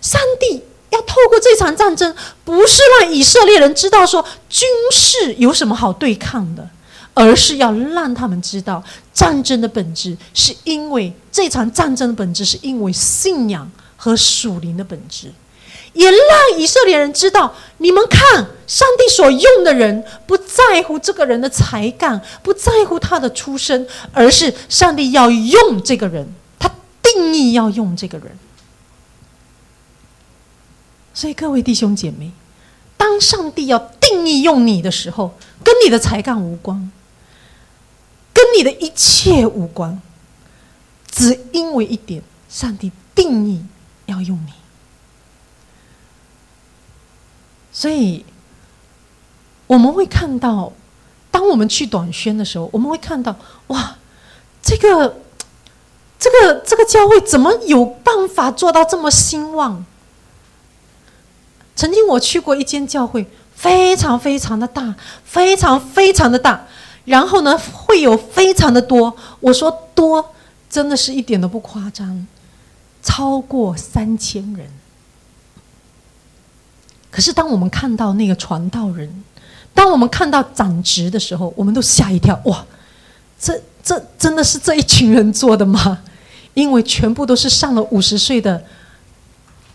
[0.00, 6.70] 上帝要透过这场战争，不是让以色列人知道说军事有什么好对抗的，
[7.16, 15.32] 而是要让他们知道战争的本质，是因为这场战争的本质是因为信仰和属灵的本质。
[15.94, 16.20] 也让
[16.58, 26.70] 以色列人知道，你们看，上帝所用的人不在乎这个人的才干，不在乎他的出身，而是上帝要用这个人，他
[27.02, 28.38] 定义要用这个人。
[31.14, 32.30] 所以，各位弟兄姐妹，
[32.98, 36.92] 当上帝要定义用你的时候，跟你的才干无关，
[38.36, 39.98] 跟你的一切无关，
[41.10, 43.64] 只因为一点，上帝定义
[44.04, 44.52] 要用你。
[47.72, 48.26] 所以，
[49.66, 50.70] 我们会看到，
[51.30, 53.34] 当我们去短宣的时候，我们会看到，
[53.68, 53.96] 哇，
[54.60, 55.16] 这个，
[56.18, 59.86] 这个，这个教会怎么有办法做到这么兴旺？
[61.74, 64.94] 曾经我去过一间教会，非常非常的大，
[65.24, 66.66] 非常非常的大，
[67.06, 69.16] 然后呢，会有非常的多。
[69.40, 70.34] 我说多，
[70.68, 72.26] 真的是一点都不夸张，
[73.02, 74.68] 超过三千人。
[77.10, 79.24] 可是，当我们看到那个传道人，
[79.72, 82.38] 当我们看到长职的时候，我们都吓一跳。
[82.44, 82.66] 哇，
[83.40, 86.02] 这这真的是这一群人做的吗？
[86.52, 88.64] 因为全部都是上了五十岁的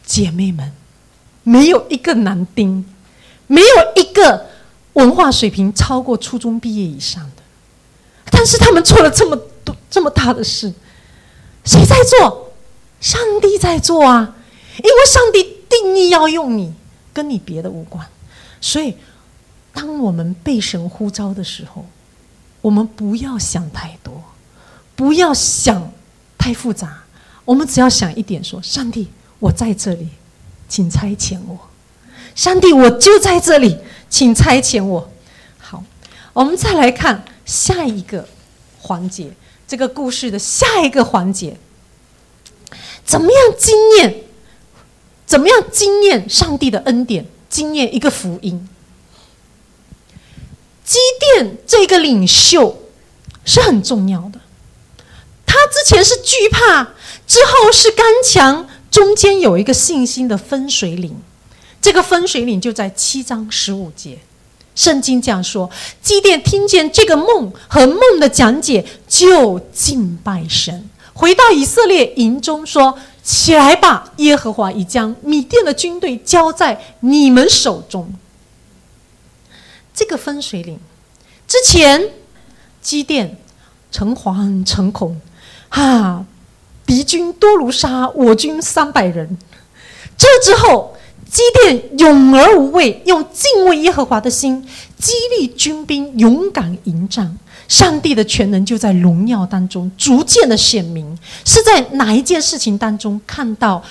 [0.05, 0.71] 姐妹们，
[1.43, 2.85] 没有一个男丁，
[3.47, 4.47] 没有一个
[4.93, 7.43] 文化水平超过初中毕业以上的。
[8.29, 10.73] 但是他们做了这么多这么大的事，
[11.65, 12.51] 谁在做？
[12.99, 14.35] 上帝在做啊！
[14.77, 16.73] 因为上帝定义要用你。
[17.13, 18.07] 跟你别的无关，
[18.61, 18.95] 所以
[19.73, 21.85] 当我们被神呼召的时候，
[22.61, 24.23] 我们不要想太多，
[24.95, 25.91] 不要想
[26.37, 27.03] 太复杂，
[27.43, 30.07] 我们只要想一点：说，上帝，我在这里，
[30.69, 31.57] 请差遣我；
[32.33, 33.77] 上帝，我就在这里，
[34.11, 35.09] 请差遣我。
[35.57, 35.83] 好，
[36.33, 38.27] 我们再来看下一个
[38.79, 39.31] 环节，
[39.67, 41.57] 这个故事的下一个环节，
[43.03, 44.23] 怎么样经验？
[45.25, 47.25] 怎么样经验上帝的恩典？
[47.49, 48.67] 经验一个福音。
[50.83, 52.81] 基甸这个领袖
[53.45, 54.41] 是很重要的，
[55.45, 56.93] 他之前是惧怕，
[57.25, 61.21] 之后是刚强，中间有一个信心的分水岭。
[61.81, 64.19] 这个分水岭就在七章十五节，
[64.75, 65.69] 圣经这样说：
[66.01, 78.13] 基甸听见这个梦和梦的讲解，就敬拜神，回到以色列营中说：“起来吧，耶和华已将米甸的军队交在你们手中。”
[79.93, 80.79] 这个分水岭
[81.47, 82.09] 之前，
[82.79, 83.37] 基甸
[83.91, 85.19] 诚惶诚恐，
[85.69, 86.25] 啊，
[86.85, 89.37] 敌军多如沙，我军三百人。
[90.17, 90.95] 这之后，
[91.31, 94.67] 基甸勇而无畏，用敬畏耶和华的心
[94.97, 97.37] 激励军兵，勇敢迎战。
[97.69, 101.17] 上帝的全能就在荣耀当中逐渐的显明。
[101.45, 103.81] 是在哪一件事情当中看到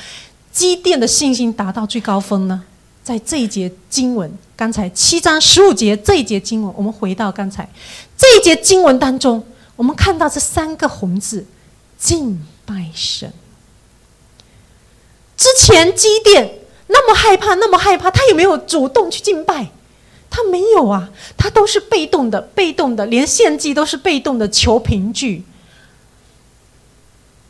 [0.53, 2.63] 基甸的信心达到最高峰呢？
[3.03, 7.67] 在这一节经文，刚才七章十五节这一节经文，我们回到刚才
[8.19, 9.43] 这一节经文当中，
[9.77, 11.47] 我们看到这三个红字：
[11.99, 13.33] 敬拜神。
[15.39, 16.60] 之前基甸
[16.93, 19.71] 那么害怕，那么害怕，他有没有主动去敬拜？
[20.29, 25.45] 他没有啊，他都是被动的，被动的，连献祭都是被动的，求凭据。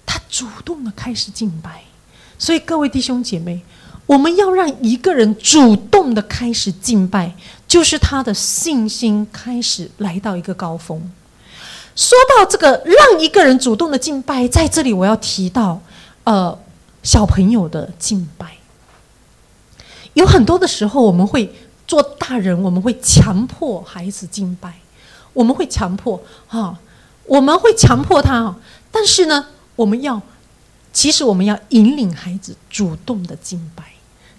[0.06, 1.82] 他主动的开始敬拜，
[2.38, 3.62] 所以各位弟兄姐妹。
[4.06, 7.32] 我们要让一个人主动的开始敬拜，
[7.68, 11.00] 就是他的信心开始来到一个高峰。
[11.94, 15.80] 说到这个，让一个人主动的敬拜，在这里我要提到，
[16.24, 16.58] 呃，
[17.04, 18.48] 小朋友的敬拜。
[20.14, 21.52] 有很多的时候，我们会
[21.86, 24.74] 做大人，我们会强迫孩子敬拜，
[25.32, 26.78] 我们会强迫哈，
[27.24, 28.54] 我们会强迫他，
[28.90, 29.46] 但是呢，
[29.76, 30.20] 我们要，
[30.92, 33.84] 其实我们要引领孩子主动的敬拜。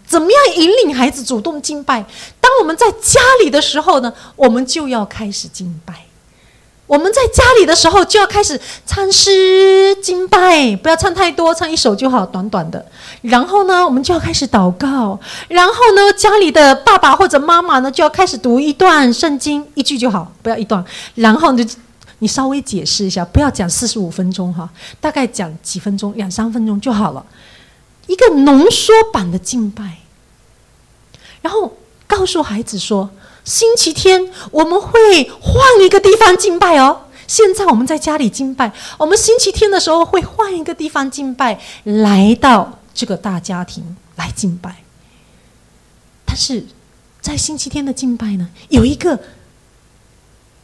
[0.05, 2.05] 怎么样引领孩子主动敬拜？
[2.41, 6.05] 当我们在家里的时候呢，我们就要开始敬拜。
[6.91, 12.85] 我们在家里的时候就要开始唱诗敬拜，不要唱太多，唱一首就好，短短的。
[13.21, 15.17] 然后呢，我们就要开始祷告。
[15.47, 20.83] 然后呢，家里的爸爸或者妈妈呢，就要开始读一段圣经，一句就好，不要一段。
[21.15, 21.63] 然后就
[22.19, 27.25] 你稍微解释一下，不要讲四十五分钟哈，大概讲几分钟，两三分钟就好了。
[28.07, 29.99] 一个浓缩版的敬拜。
[31.41, 31.71] 然后
[32.05, 33.09] 告诉孩子说
[33.43, 37.01] ：“星期天我们会换一个地方敬拜哦。
[37.27, 44.83] 现在我们在家里敬拜，我们星期天的时候会换一个地方敬拜，来到这个大家庭来敬拜。
[46.25, 46.65] 但是
[47.21, 49.17] 在星期天的敬拜呢，有一个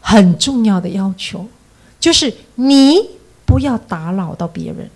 [0.01, 1.45] 很重要的要求，
[1.99, 3.11] 就是你
[3.45, 4.89] 不要打扰到别人。”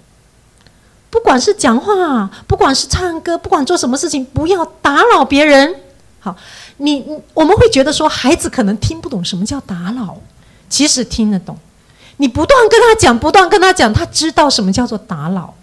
[1.10, 5.76] 不管是讲话，不管是唱歌，不管做什么事情，不要打扰别人。
[6.24, 6.38] 好，
[6.78, 7.04] 你
[7.34, 10.16] 我们会觉得说，孩子可能听不懂什么叫打扰，
[10.70, 11.58] 其实听得懂。
[12.18, 15.56] 你不断跟他讲，不断跟他讲，他知道什么叫做打扰。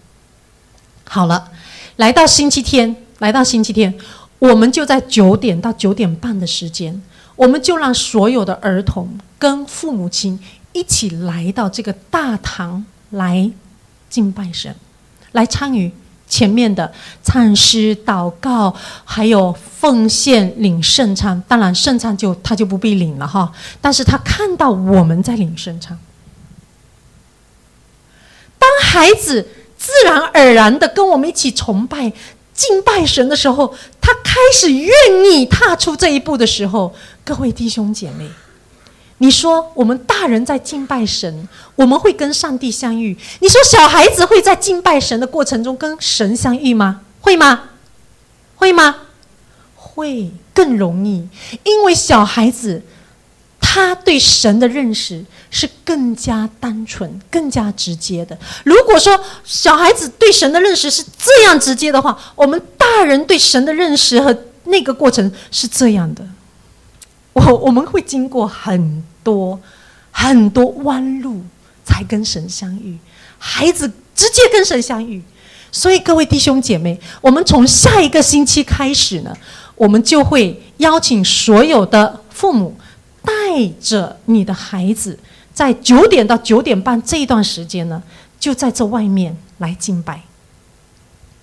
[1.05, 1.53] 好了，
[1.95, 3.97] 来到星期天，来到星期天，
[4.41, 7.01] 我们就在九点到九点半的时间，
[7.37, 10.41] 我们就让所有的儿童跟父母亲
[10.73, 13.49] 一起来到这个大堂来
[14.11, 14.75] 敬拜神。
[15.33, 15.93] 来参与
[16.29, 16.93] 前面的
[17.25, 21.43] 唱诗、祷告，还有奉献、领圣餐。
[21.49, 23.51] 当然，圣餐就他就不必领了哈。
[23.81, 25.99] 但是他看到我们在领圣餐，
[28.59, 32.13] 当孩子自然而然的跟我们一起崇拜、
[32.53, 34.93] 敬拜神的时候，他开始愿
[35.25, 38.29] 意踏出这一步的时候，各位弟兄姐妹。
[39.19, 43.17] 你说我们大人在敬拜神，我们会跟上帝相遇。
[43.41, 47.03] 你说小孩子会在敬拜神的过程中跟神相遇吗？
[47.21, 47.71] 会吗？
[48.57, 48.95] 会吗？
[49.75, 51.29] 会更容易，
[51.65, 52.83] 因为小孩子
[53.61, 58.39] 他对神的认识是更加单纯、更加直接的。
[58.65, 66.25] 如果说小孩子对神的认识是这样直接的话，我们大人对神的认识和那个过程是这样的。
[67.33, 69.61] 我我们会经过很多
[70.11, 71.41] 很多弯路，
[71.85, 72.99] 才跟神相遇。
[73.39, 75.23] 孩子直接跟神相遇，
[75.71, 79.37] 所以各位弟兄姐妹，我们从下一个星期开始呢，
[79.77, 82.77] 我们就会邀请所有的父母
[83.23, 83.33] 带
[83.81, 85.19] 着你的孩子，
[85.55, 88.03] 在九点到九点半这一段时间呢，
[88.41, 90.23] 就在这外面来敬拜。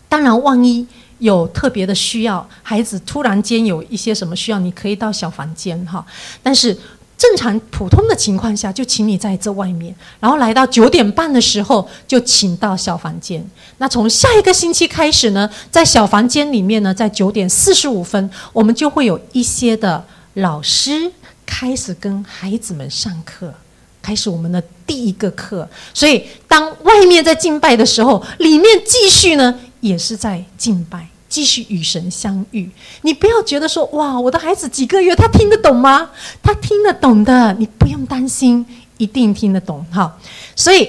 [0.09, 0.87] 当然，万一。
[1.19, 6.05] 有特别的需要，孩子突然间有一些什么需要，你可以到小房间哈。
[6.43, 6.77] 但是
[7.17, 13.45] 正常普通的情况下，就请你在这外面，然后来到九点半的时候，就请到小房间。
[13.77, 21.09] 那从下一个星期开始呢，在小房间里面呢，在九点四十五分，我们就会有一些的老师
[21.45, 23.53] 开始跟孩子们上课，
[24.01, 25.67] 开始我们的第一个课。
[25.93, 31.07] 所以，当外面在敬拜的时候，里面继续呢，也是在敬拜。
[31.27, 32.69] 继续与神相遇，
[33.01, 36.09] 你不要觉得说哇，我的孩子几个月，他听得懂吗？
[36.41, 38.65] 他听得懂的，你不用担心，
[38.97, 39.85] 一定听得懂。
[39.91, 40.17] 哈。
[40.55, 40.85] 所以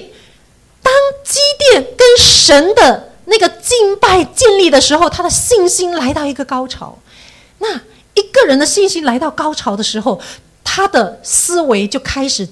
[0.81, 1.39] 当基
[1.71, 6.97] 甸跟神的那个敬拜建立的时候，他的信心来到一个高潮。
[7.59, 7.75] 那
[8.13, 10.21] 一个人的信心来到高潮的时候，
[10.63, 12.47] 他的思维就开始。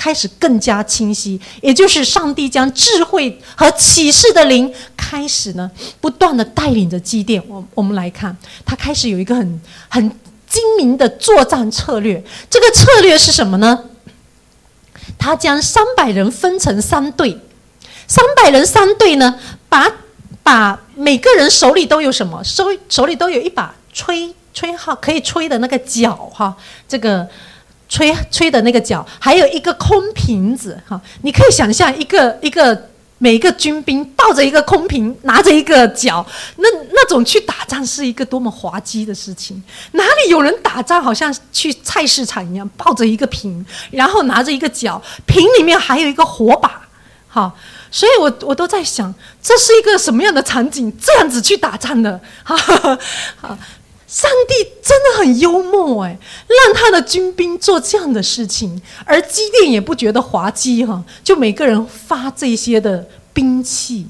[0.00, 5.70] 开始更加清晰，也就是上帝将智慧和启示的灵开始呢，
[6.00, 7.42] 不断的带领着基甸。
[7.46, 8.34] 我我们来看，
[8.64, 10.10] 他开始有一个很很
[10.48, 12.24] 精明的作战策略。
[12.48, 13.78] 这个策略是什么呢？
[15.18, 17.38] 他将三百人分成三队，
[18.08, 19.38] 三百人三队呢，
[19.68, 19.86] 把
[20.42, 22.42] 把每个人手里都有什么？
[22.42, 26.56] 手手里都有一把吹吹号可以吹的那个角哈，
[26.88, 27.28] 这个。
[27.90, 32.88] 吹吹的那个角，还有一个空瓶子，哈，你可以想象一个一个
[33.18, 36.24] 每个军兵抱着一个空瓶，拿着一个角，
[36.56, 39.60] 那那种去打仗是一个多么滑稽的事情。
[39.92, 46.88] 哪里有人打仗，好像去菜市场一样，抱着一个瓶，然后拿着一个角，瓶里面还有一个火把，
[47.28, 47.52] 哈，
[47.90, 49.12] 所以我我都在想，
[49.42, 50.96] 这是一个什么样的场景？
[50.96, 52.56] 这样子去打仗的，哈，
[53.36, 53.58] 好。
[54.10, 64.08] 上帝真的很幽默哎，让他的军兵做这样的事情，而基甸也不觉得滑稽哈，就每个人发这些的兵器。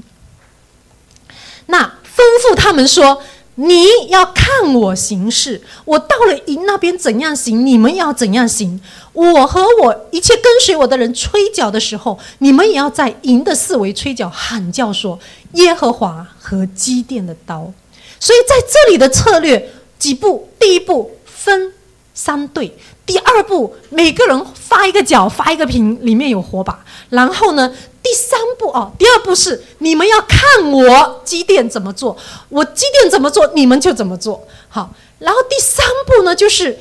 [1.67, 3.23] 那吩咐他们说
[3.57, 8.81] ：“你要看我行事，我到了营那边怎样行，你们要怎样行。
[9.13, 15.19] 我和我一切跟随我的人吹角的时候，你们也要在营的四围吹角喊叫，说
[15.53, 17.71] 耶和华和基甸的刀。
[18.19, 19.71] 所以在这里的策略。”
[20.01, 20.49] 几步？
[20.59, 21.73] 第一步分
[22.13, 22.77] 三队，
[23.07, 26.85] 第二步每个人发一个角，发一个瓶，里面有火把。
[27.11, 27.73] 然后呢，
[28.03, 32.17] 第三步哦，第二步是你们要看我机电怎么做，
[32.49, 34.47] 我机电怎么做，你们就怎么做。
[34.69, 36.79] 好，然后第三步呢，就是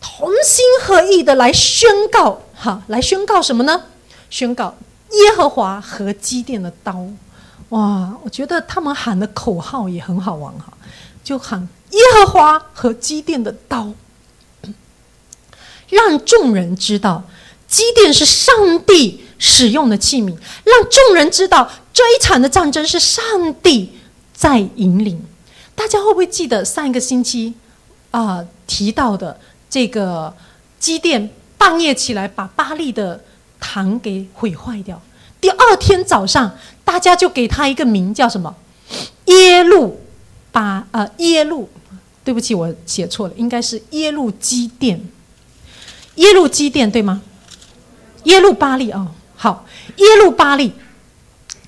[0.00, 3.84] 同心合意的来宣告，哈，来宣告什么呢？
[4.30, 4.74] 宣告
[5.12, 7.06] 耶和华和机电的刀。
[7.70, 10.72] 哇，我觉得他们喊的口号也很好玩哈，
[11.22, 11.68] 就喊。
[11.90, 13.92] 耶和华和基甸的刀，
[15.88, 17.24] 让众人知道
[17.66, 23.92] 基甸是上帝使用的器皿，让众人知道这一场的战争是上帝
[24.34, 25.24] 在引领。
[25.74, 27.54] 大家会不会记得上一个星期
[28.10, 29.38] 啊提到的
[29.70, 30.34] 这个
[30.80, 33.22] 基甸半夜起来把巴利的
[33.60, 35.00] 堂给毁坏掉？
[35.40, 38.54] 第二天早上，大家就给他一个名叫什么？
[39.26, 40.00] 耶路
[40.50, 41.68] 巴啊耶路。
[42.28, 45.02] 对不起，我写错了，应该是耶路基甸，
[46.16, 47.22] 耶路基甸对吗？
[48.24, 49.64] 耶路巴利哦，好，
[49.96, 50.74] 耶路巴利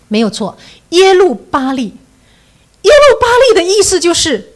[0.08, 0.58] 没有错，
[0.90, 1.84] 耶路巴利，
[2.82, 4.52] 耶路巴利的意思就是，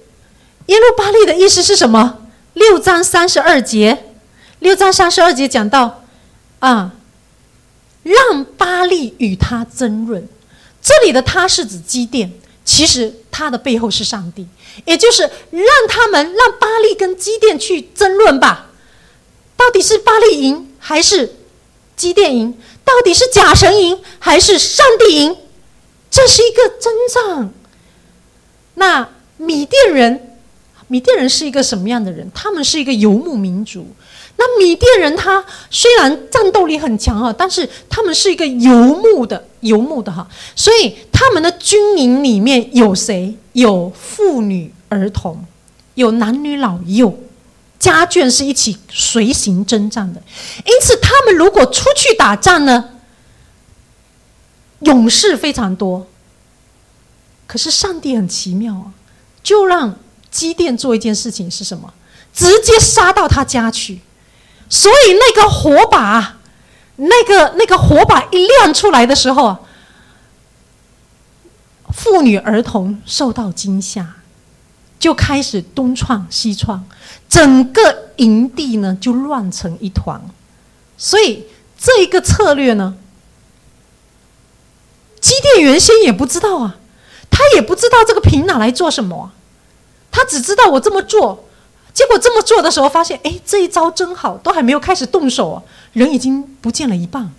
[0.66, 2.26] 耶路巴利的意思是什么？
[2.52, 4.05] 六章三十二节，
[4.59, 6.05] 六章三十二节讲到
[6.59, 6.92] 啊，
[8.02, 10.28] 让巴利与他争论，
[10.82, 12.30] 这里的他是指基甸，
[12.64, 14.46] 其实他的背后是上帝。
[14.84, 18.70] 也就是让他们让巴利跟基甸去争论吧，
[19.56, 21.36] 到底是巴利赢还是
[21.94, 22.58] 基甸赢？
[22.84, 25.36] 到底是假神赢还是上帝赢？
[26.10, 27.54] 这是一个征战。
[28.74, 30.38] 那米甸人，
[30.88, 32.28] 米甸人是一个什么样的人？
[32.34, 33.86] 他们是一个游牧民族。
[34.47, 43.34] 那米甸人他虽然战斗力很强啊，但是他们是一个游牧的游牧的哈，所以他们的军营里面有谁？
[43.55, 45.42] 有妇女儿童，
[45.95, 47.16] 有男女老幼，
[47.78, 50.20] 家眷是一起随行征战的。
[50.66, 52.90] 因此，他们如果出去打仗呢，
[54.80, 56.07] 勇士非常多。
[57.47, 58.92] 可是上帝很奇妙啊，
[59.42, 59.97] 就让
[60.30, 61.95] 基甸做一件事情是什么？
[62.34, 64.01] 直接杀到他家去。
[64.74, 66.38] 所以那个火把，
[66.96, 69.56] 那个那个火把一亮出来的时候。
[71.96, 74.16] 妇女儿童受到惊吓，
[74.98, 76.84] 就开始东窜西窜，
[77.28, 80.20] 整个营地呢就乱成一团。
[80.98, 81.46] 所以
[81.78, 82.96] 这一个策略呢，
[85.20, 86.76] 基甸原先也不知道啊，
[87.30, 89.30] 他也不知道这个瓶拿来做什么，
[90.10, 91.43] 他只知道我这么做，
[91.95, 97.32] 结果这么做的时候，发现哎，这一招真好，都还没有开始动手，人已经不见了一半。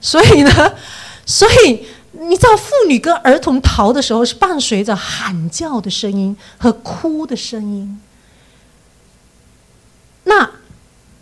[0.00, 0.50] 所以呢，
[1.24, 8.00] 所以你知道，妇女跟儿童逃的时候，是伴随着喊叫的声音和哭的声音。
[10.24, 10.50] 那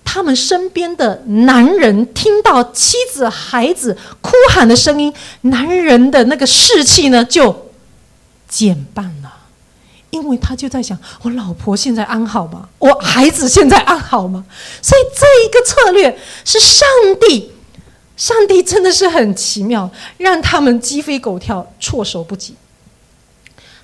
[0.04, 5.12] 他们身边的男人听到妻子、孩子哭喊的声音，
[5.42, 7.70] 男人的那个士气呢，就
[8.48, 9.41] 减半了。
[10.12, 12.68] 因为他就在想：我老婆现在安好吗？
[12.78, 14.44] 我孩子现在安好吗？
[14.82, 16.86] 所以这一个策略是上
[17.18, 17.50] 帝，
[18.14, 22.54] 上帝真的是很奇妙，让他们鸡飞狗跳，措手不及。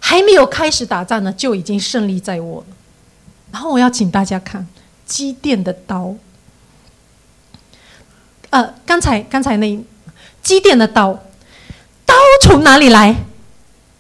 [0.01, 2.67] 还没有开始打仗呢，就已经胜利在握了。
[3.51, 4.67] 然后我要请大家看
[5.07, 6.15] 机电的刀。
[8.51, 9.83] 呃，刚才刚才那
[10.43, 11.15] 机电的刀，
[12.05, 13.17] 刀从哪里来？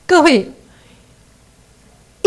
[0.06, 0.52] 各位。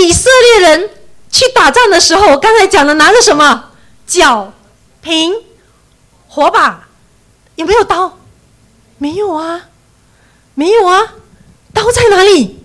[0.01, 0.89] 以色列人
[1.31, 3.71] 去打仗的时候，我刚才讲的拿着什么？
[4.05, 4.51] 脚、
[5.01, 5.33] 瓶、
[6.27, 6.87] 火把，
[7.55, 8.17] 有没有刀？
[8.97, 9.69] 没有啊，
[10.53, 11.13] 没有啊，
[11.73, 12.59] 刀在哪里？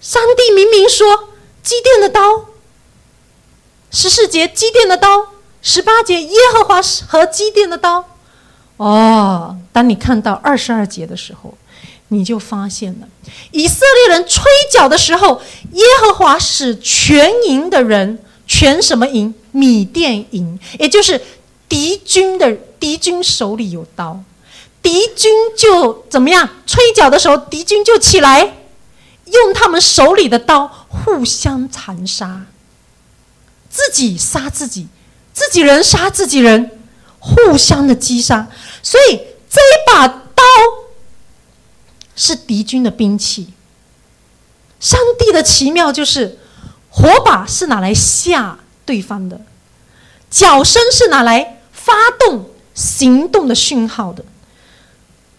[0.00, 1.28] 上帝明明说
[1.62, 2.46] 机电的刀，
[3.90, 5.28] 十四节机电的刀，
[5.62, 8.04] 十八节耶和华和机电的刀。
[8.76, 11.54] 哦，当你看到二十二节的时候。
[12.14, 13.08] 你就发现了，
[13.50, 15.42] 以色列人吹角的时候，
[15.72, 19.34] 耶和华使全营的人全什么营？
[19.50, 21.20] 米甸营，也就是
[21.68, 24.22] 敌军的敌军手里有刀，
[24.80, 26.48] 敌军就怎么样？
[26.66, 28.54] 吹角的时候，敌军就起来，
[29.26, 32.46] 用他们手里的刀互相残杀，
[33.68, 34.86] 自己杀自己，
[35.32, 36.70] 自己人杀自己人，
[37.18, 38.48] 互相的击杀。
[38.82, 39.16] 所以
[39.50, 40.23] 这一把。
[42.14, 43.48] 是敌军的兵器。
[44.80, 46.38] 上帝的奇妙就是，
[46.90, 49.40] 火把是拿来吓对方的，
[50.30, 54.22] 脚声是拿来发动行动的讯号的。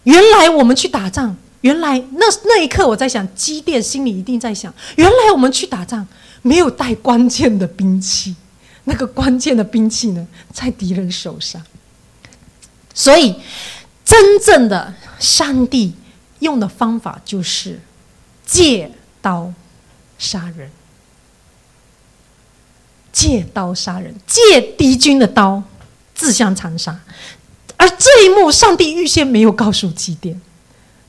[0.02, 6.06] 原来我们去打仗，原来那那一刻我在想，基甸心里一定在想：原来我们去打仗
[6.42, 8.34] 没有带关键的兵器，
[8.84, 11.62] 那个关键的兵器呢，在敌人手上。
[12.92, 13.36] 所以，
[14.04, 15.94] 真正的上帝。
[16.40, 17.80] 用的方法就是
[18.44, 19.52] 借刀
[20.18, 20.70] 杀人，
[23.12, 25.62] 借刀杀人，借敌军的刀
[26.14, 27.00] 自相残杀。
[27.76, 30.40] 而这一幕，上帝预先没有告诉基甸，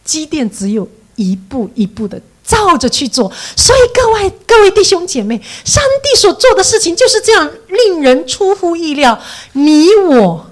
[0.04, 3.32] 基甸只有一步一步的照着去做。
[3.56, 9.18] 所以，各位各位弟兄姐妹，上帝所做的事情就是这样，令人出乎意料。
[9.54, 10.52] 你我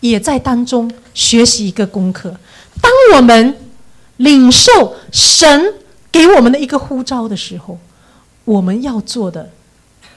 [0.00, 2.36] 也在当中学习一个功课。
[2.82, 3.67] 当我们
[4.18, 5.74] 领受神
[6.12, 7.76] 给我们的一个呼召的时候，
[8.44, 9.50] 我们要做的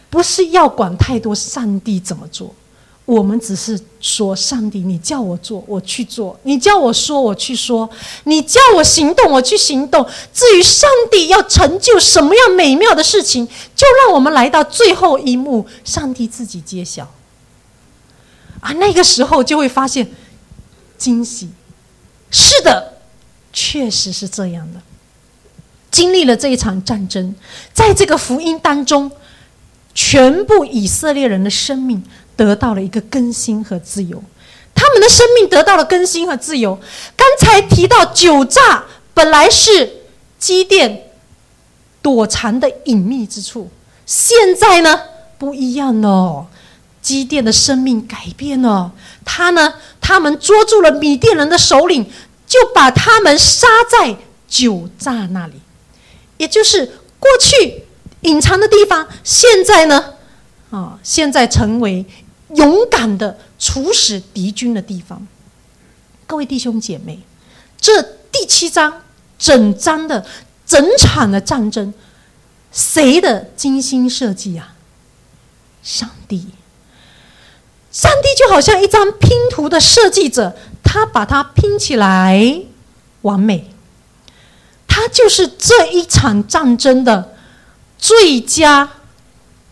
[0.09, 2.53] 不是要管太多上帝怎么做，
[3.05, 7.89] 我们只是说：上帝，你叫我做，我去做；你叫我说，我去说；
[8.25, 10.05] 你叫我行动，我去行动。
[10.33, 17.11] 至于上帝要成就什么样美妙的事情，就让我们来到最后一幕，上帝自己揭晓。
[18.61, 20.11] 啊，那个时候就会发现
[20.97, 21.49] 惊喜。
[22.29, 23.00] 是的。
[23.51, 24.81] 确实是这样的。
[25.89, 27.35] 经历了这一场战争，
[27.73, 29.11] 在这个福音当中，
[29.93, 32.01] 全部以色列人的生命
[32.35, 34.23] 得到了一个更新和自由。
[34.73, 36.79] 他们的生命得到了更新和自由。
[37.17, 39.97] 刚才提到酒炸本来是
[40.39, 41.11] 积淀
[42.01, 43.69] 躲藏的隐秘之处，
[44.05, 45.01] 现在呢
[45.37, 46.47] 不一样了。
[47.01, 48.91] 积淀的生命改变了，
[49.25, 52.09] 他呢，他们捉住了米甸人的首领。
[52.51, 55.53] 就把他们杀在酒榨那里，
[56.35, 56.85] 也就是
[57.17, 57.85] 过去
[58.23, 59.07] 隐藏的地方。
[59.23, 60.15] 现在呢，
[60.69, 62.05] 啊，现在成为
[62.55, 65.25] 勇敢的处死敌军的地方。
[66.27, 67.21] 各位弟兄姐妹，
[67.79, 69.01] 这第七章
[69.39, 70.25] 整章的
[70.65, 71.93] 整场的战争，
[72.73, 74.75] 谁的精心设计啊？
[75.81, 76.47] 上帝，
[77.93, 80.57] 上帝就好像一张拼图的设计者。
[80.83, 82.61] 他把它拼起来
[83.21, 83.69] 完美，
[84.87, 87.35] 他就是这一场战争的
[87.97, 88.89] 最佳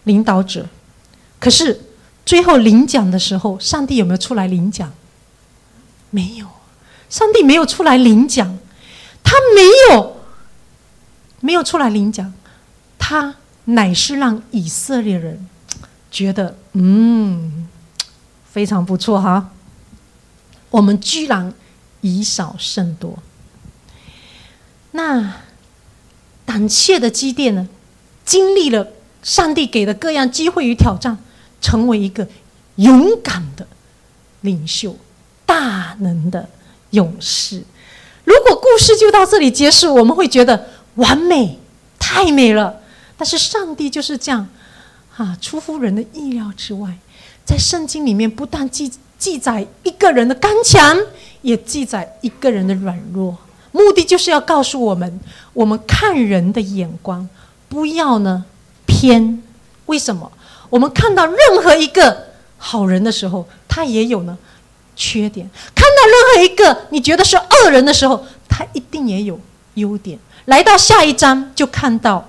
[0.03, 0.67] 领导者。
[1.39, 1.81] 可是
[2.25, 4.91] 最后领奖的时候，上帝有没有出来领奖？
[6.09, 6.47] 没有，
[7.09, 8.57] 上帝没有出来领奖，
[9.23, 10.17] 他没有
[11.39, 12.33] 没有出来领奖，
[12.97, 13.35] 他
[13.65, 15.47] 乃是让以色列人
[16.09, 17.67] 觉得嗯
[18.51, 19.49] 非常不错哈。
[20.71, 21.53] 我们居然
[22.01, 23.17] 以少胜多，
[24.91, 25.41] 那
[26.45, 27.67] 胆怯的基甸呢？
[28.25, 28.87] 经历了
[29.23, 31.17] 上帝给的各样机会与挑战，
[31.59, 32.27] 成为一个
[32.75, 33.67] 勇敢的
[34.41, 34.95] 领袖、
[35.47, 36.47] 大能的
[36.91, 37.63] 勇士。
[38.23, 41.57] 如果故事就到这里结束，我们会觉得完美，
[41.97, 42.81] 太美了。
[43.17, 44.47] 但是上帝就是这样，
[45.17, 46.99] 啊，出乎人的意料之外，
[47.43, 50.97] 在圣经里面不但记记载一个人的刚强，
[51.43, 53.37] 也记载一个人的软弱，
[53.71, 55.19] 目的就是要告诉我们，
[55.53, 57.29] 我们看人的眼光
[57.67, 58.45] 不要呢
[58.87, 59.43] 偏。
[59.85, 60.31] 为什么？
[60.69, 64.37] 我们看到任何一个好人的时候，他也有呢
[64.95, 65.45] 缺点；
[65.75, 69.39] 看到任何一个你觉得是恶人的时候，他一定也有
[69.75, 70.17] 优点。
[70.45, 72.27] 来到下一章，就看到。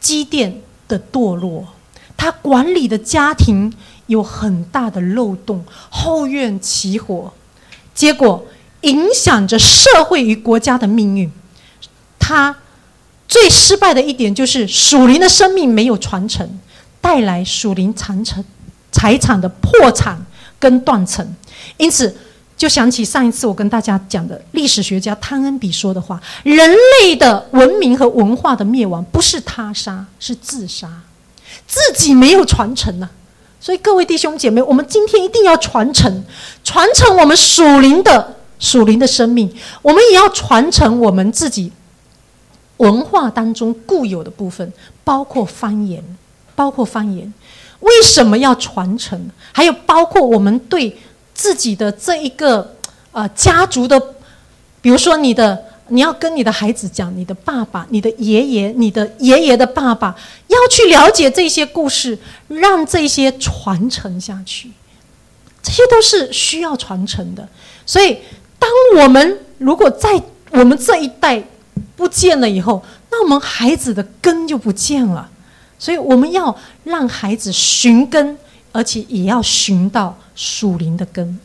[0.00, 1.64] 积淀的堕落，
[2.16, 3.72] 他管理的家庭
[4.06, 7.32] 有很大的漏洞，后院起火，
[7.94, 8.44] 结果
[8.82, 11.30] 影响着社会与国家的命运。
[12.18, 12.56] 他
[13.26, 16.60] 最失败的一点就是属灵的生命没有传承，
[17.00, 18.44] 带来属灵残城
[18.90, 20.24] 财产的破产
[20.58, 21.34] 跟断层，
[21.76, 22.14] 因此。
[22.54, 30.88] 就想起上一次我跟大家讲的历史学家汤恩比说的话：人类的文明和文化的灭亡不是他杀，是自杀，
[31.66, 33.10] 自己没有传承呢。
[33.62, 36.24] 所以各位弟兄姐妹，我们今天一定要传承，
[36.64, 39.48] 传承我们属灵的属灵的生命，
[39.80, 41.70] 我们也要传承我们自己
[42.78, 44.72] 文化当中固有的部分，
[45.04, 46.02] 包括方言，
[46.56, 47.32] 包括方言。
[47.78, 49.30] 为什么要传承？
[49.52, 50.98] 还有包括我们对。
[51.34, 52.74] 自己的这一个
[53.10, 53.98] 呃家族的，
[54.82, 55.58] 比如说你的，
[55.92, 60.16] 你要跟你的孩子讲，你的爸爸、你的爷爷、你的爷爷的爸爸，
[60.48, 62.18] 要去了解这些故事，
[62.48, 64.70] 让这些传承下去，
[65.62, 67.48] 这些都是需要传承的。
[67.86, 68.18] 所以，
[68.58, 70.20] 当我们如果在
[70.50, 71.42] 我们这一代
[71.94, 75.30] 不见了以后，那我们孩子的根就不见了。
[75.78, 78.38] 所以，我们要让孩子寻根。
[78.74, 81.38] 而且也要寻到属灵的根。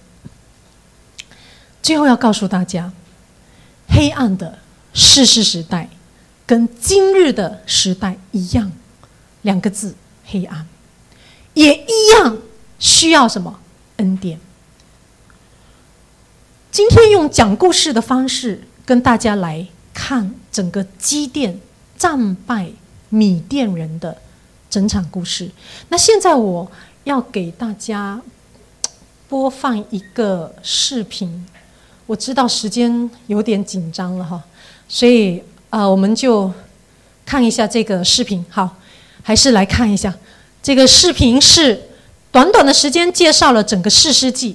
[1.83, 2.89] 最后要告诉大家，
[3.97, 4.59] 黑暗的
[4.93, 5.89] 世世时代，
[6.45, 8.71] 跟今日的时代一样，
[9.41, 10.67] 两个字：黑暗，
[11.55, 12.37] 也一样
[12.77, 13.59] 需要什么
[13.95, 14.39] 恩典。
[16.71, 21.59] 今天用讲故事的方式跟大家来看整个基甸
[21.97, 22.69] 战败
[23.09, 24.21] 米甸人的
[24.69, 25.49] 整场故事。
[25.89, 26.71] 那现在我。
[27.07, 28.21] 要给大家
[29.29, 31.47] 播放一个视频，
[32.07, 34.41] 我知道时间有点紧张了哈，
[34.87, 36.51] 所以啊，我们就
[37.25, 38.43] 看一下这个视频。
[38.49, 38.77] 好，
[39.21, 40.15] 还是来看一下
[40.63, 41.89] 这个视频，是
[42.31, 44.53] 短短的时间介绍了整个《四世纪》。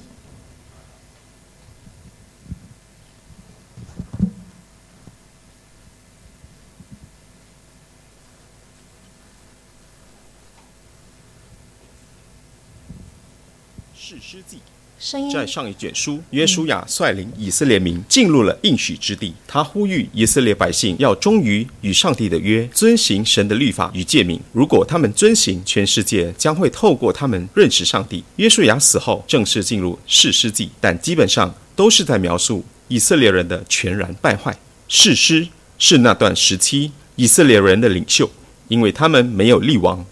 [15.31, 19.33] 在上一卷书，约书亚率领以色列民进入了应许之地。
[19.45, 24.39] 他呼吁以色列百姓要忠于与上帝的约，遵行神的律法与诫命。
[24.53, 28.23] 如果他们遵行，全世界将会透过他们认识上帝。
[28.37, 34.57] 约书亚死后，正式进入士师记，但基本上都是在描述以色列人的全然败坏。
[34.87, 35.45] 士师
[35.77, 38.31] 是那段时期以色列人的领袖，
[38.69, 40.05] 因为他们没有立王。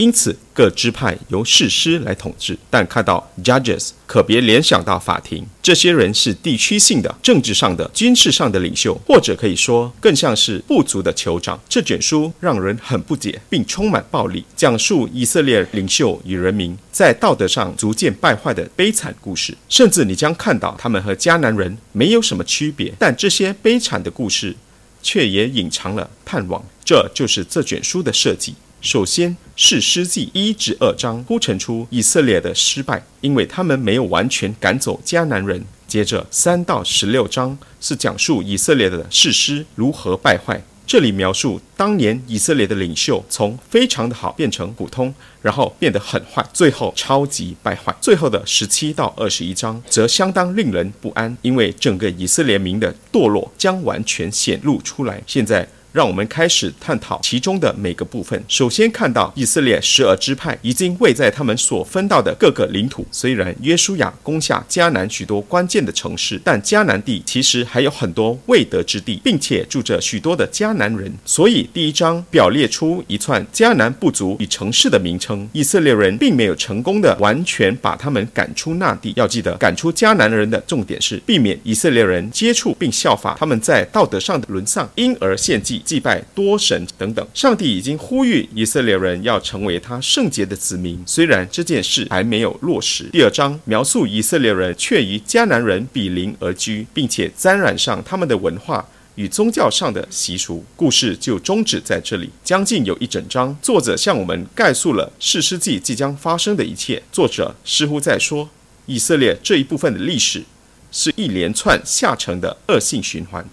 [0.00, 2.56] 因此，各支派由士师来统治。
[2.70, 5.46] 但看到 judges，可别联想到法庭。
[5.62, 11.60] 这些人是地区性的、政治上的、军事上的领袖，或者可以说更像是部族的酋长。
[11.68, 19.54] 这卷书让人很不解，并充满暴力，讲述以色列领袖与人民在道德上逐渐败坏的悲惨故事。
[19.68, 22.90] 甚至你将看到他们和迦南人没有什么区别。
[22.98, 24.56] 但这些悲惨的故事，
[25.02, 26.64] 却也隐藏了盼望。
[26.82, 28.54] 这就是这卷书的设计。
[28.80, 35.62] 首先是诗记一至二章铺陈出以色列的失败，因为他们没有完全赶走迦南人。
[35.86, 40.58] 接着三到十六章是讲述以色列的士师如何败坏。
[40.86, 47.94] 这里描述当年以色列的领袖从非常的好变成普通，然后变得很坏，最后超级败坏。
[48.00, 55.22] 最后的十七到二十一章则相当令人不安，因为整个以色列民的堕落将完全显露出来。
[55.26, 55.68] 现在。
[55.92, 58.42] 让我们开始探讨其中的每个部分。
[58.48, 63.06] 首先看到以色列十二支派已经位在他们所分到的各个领土。
[63.10, 71.12] 虽然约书亚攻下迦南许多关键的城市，但迦南地其实还有很多未得之地，并且住着许多的迦南人。
[71.24, 75.48] 所以第一章表列出一串迦南部族与城市的名称。
[75.52, 79.12] 以色列人并没有成功的完全把他们赶出那地。
[79.16, 85.79] 要记得，赶出迦南人的重点是避免以色列人接触并效法他们在道德上的沦丧，因而献祭。
[85.84, 87.26] 祭、拜多神等等。
[87.34, 93.04] 上帝已经呼吁以色列人要成为他圣洁的子民，虽然这件事还没有落实。
[93.12, 98.86] 第二章描述以色列人却与迦南人比邻而居，并且沾染上他们的文化。
[99.16, 102.30] 与宗教上的习俗，故事就终止在这里。
[102.42, 107.02] 将近有一整章，作者向我们概述了世世纪即将发生的一切。
[107.12, 108.48] 作者似乎在说，
[108.86, 110.42] 以色列这一部分的历史
[110.90, 113.44] 是一连串下沉的恶性循环。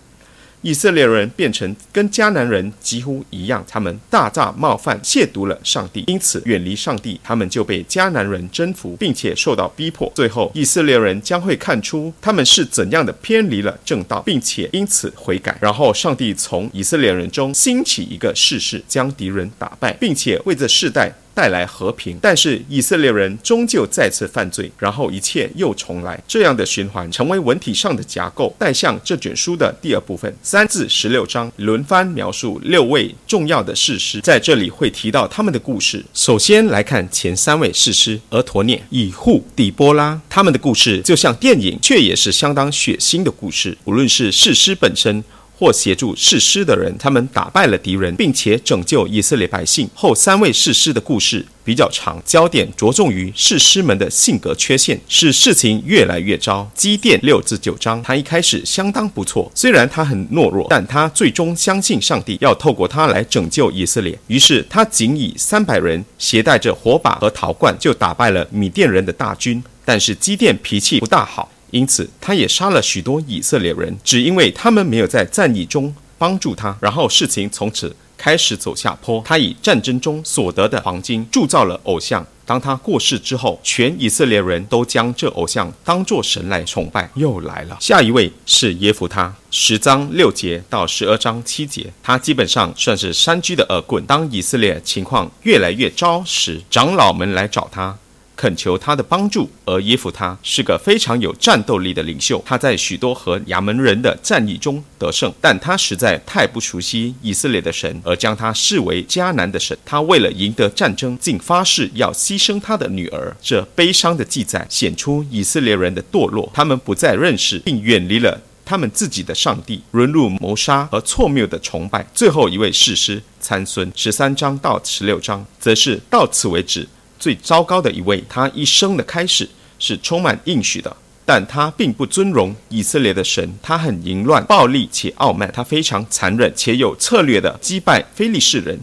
[0.61, 10.11] 以色列人变成跟迦南人几乎一样，他们大大冒犯、亵渎了上帝，因此远离上帝，他们就被迦南人征服，并且受到逼迫。
[10.15, 15.57] 最后，以色列人将会看出他们是怎样的偏离了正道，并且因此悔改。
[15.61, 21.13] 然后，上帝从以色列人中兴起一个士士，将敌人打败，并且为这世代。
[21.37, 36.03] 带来和平，但是以色列人终究再次犯罪，然后一切又重来，这样的循环成为文体上的架构，带向这卷书的第二部分，三至十六章轮番描述六位重要的士师，在这里会提到他们的故事。
[36.11, 43.77] 首先来看前三位士师：俄陀涅、以户、底波拉，他们的故事就像电影，却也是相当血腥的故事。
[43.85, 45.23] 无论是士师本身。
[45.57, 49.89] 或协助誓师的人，他们打败了敌人，并且拯救以色列百姓。
[49.95, 56.69] 后三位誓师的故事比较长，焦点着重于誓师们的性格缺陷，使事情越来越糟。
[56.75, 64.17] 基甸六至九章，他一开始相当不错，虽然他很懦弱，但他最终相信上帝要透过他来拯救以色列。
[64.27, 69.63] 于是他仅以三百人携带着火把和陶罐，就打败了米甸人的大军。
[69.83, 71.49] 但是基甸脾气不大好。
[71.71, 76.75] 因此，他也杀了许多以色列人，只因为他们没有在战役中帮助他。
[76.79, 79.21] 然后事情从此开始走下坡。
[79.25, 82.25] 他以战争中所得的黄金铸造了偶像。
[82.45, 87.09] 当他过世之后，全以色列人都将这偶像当作神来崇拜。
[87.15, 94.05] 又来了，下一位是耶夫他，十章六节到十二章七节，他基本上算是山居的恶棍。
[94.05, 97.97] 当以色列情况越来越糟时，长老们来找他。
[98.37, 102.41] 恳求他的帮助，而耶夫他是个非常有战斗力的领袖。
[102.45, 109.75] 他在许多和亚门人的战役中得胜，但他实在太不熟悉以色列的神，而将他视为迦南的神。
[109.83, 113.35] 他为了赢得战争，竟发誓要牺牲他的女儿。
[113.41, 122.05] 这悲伤的记载显出以色列人的堕落，他们不再认识并远离了他们自己的上帝，沦入谋杀和错谬的崇拜。
[122.13, 126.87] 最后一位士师参孙，十三章到十六章，则是到此为止。
[127.19, 129.49] 最糟糕的一位，他一生的开始
[129.79, 130.95] 是充满应许的，
[131.25, 138.79] 但他并不尊荣以色列的神，他很淫乱、暴力且傲慢，他非常残忍且有策略的击败非利士人，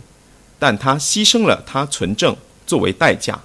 [0.59, 3.39] 但他牺牲了他纯正作为代价，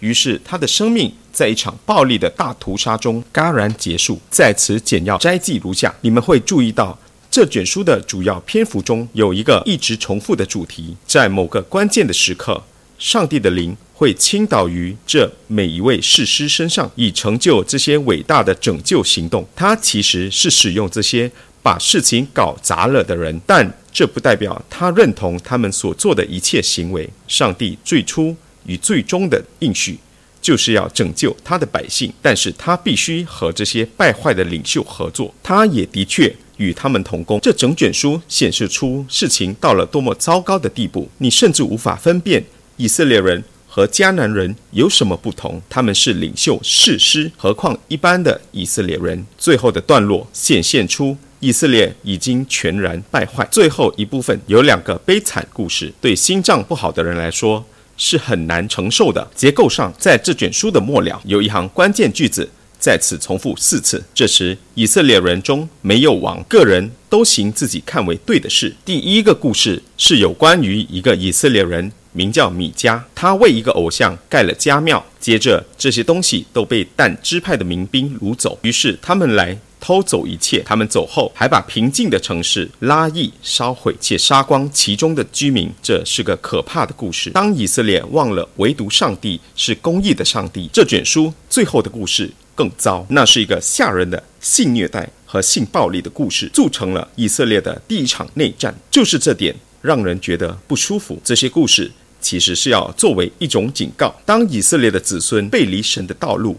[0.00, 4.18] 于是他的生命在一场暴力的大屠杀中戛然结束。
[4.30, 6.98] 在此简要摘记如下：你们会注意到
[7.30, 12.62] 这卷书的主要篇幅中有一个一直重复的主题，在某个关键的时刻，
[12.98, 13.76] 上帝的灵。
[13.96, 19.48] 会倾倒于这每一位士师身上，以成就这些伟大的拯救行动。
[19.56, 21.30] 他其实是使用这些
[21.62, 27.08] 把事情搞砸了的人，但这不代表他认同他们所做的一切行为。
[27.26, 28.36] 上帝最初
[28.66, 29.98] 与最终的应许
[30.42, 35.34] 就是要拯救他的百姓，但是他必须和这些败坏的领袖合作。
[35.42, 37.40] 他也的确与他们同工。
[37.40, 42.44] 这整卷书显示出事情到了多么糟糕的地步，你甚至无法分辨
[42.76, 43.42] 以色列人。
[43.76, 45.60] 和迦南人有什么不同？
[45.68, 49.26] 他们是领袖、士师，何况一般的以色列人？
[49.36, 53.46] 最后的段落显现出以色列已经全然败坏。
[53.50, 57.62] 最后一部分有两个悲惨故事，对心脏不好的人来说
[57.98, 59.28] 是很难承受的。
[59.34, 62.48] 结构上，在这卷书的末了有一行关键句子
[62.78, 64.02] 再次重复四次。
[64.14, 68.74] 这时，以色列人中没有王，个人都行自己看为对的事。
[68.86, 71.92] 第一个故事是有关于一个以色列人。
[72.16, 75.04] 名叫米迦，他为一个偶像盖了家庙。
[75.20, 80.62] 接着，这些东西都被但支派的民兵掳走，于是他们来偷走一切。
[80.64, 85.70] 他们走后，还把平静的城市拉邑烧毁，且杀光其中的居民。
[85.82, 87.28] 这是个可怕的故事。
[87.30, 93.04] 当以色列忘了唯独上帝是公义的上帝，这卷书最后的故事更糟。
[93.10, 98.74] 那是一个吓人的性虐待和性暴力的故事，铸成了以色列的第一场内战。
[98.90, 101.20] 就是这点让人觉得不舒服。
[101.22, 101.90] 这些故事。
[102.26, 106.58] 其实是要作为一种警告：当以色列的子孙背离神的道路，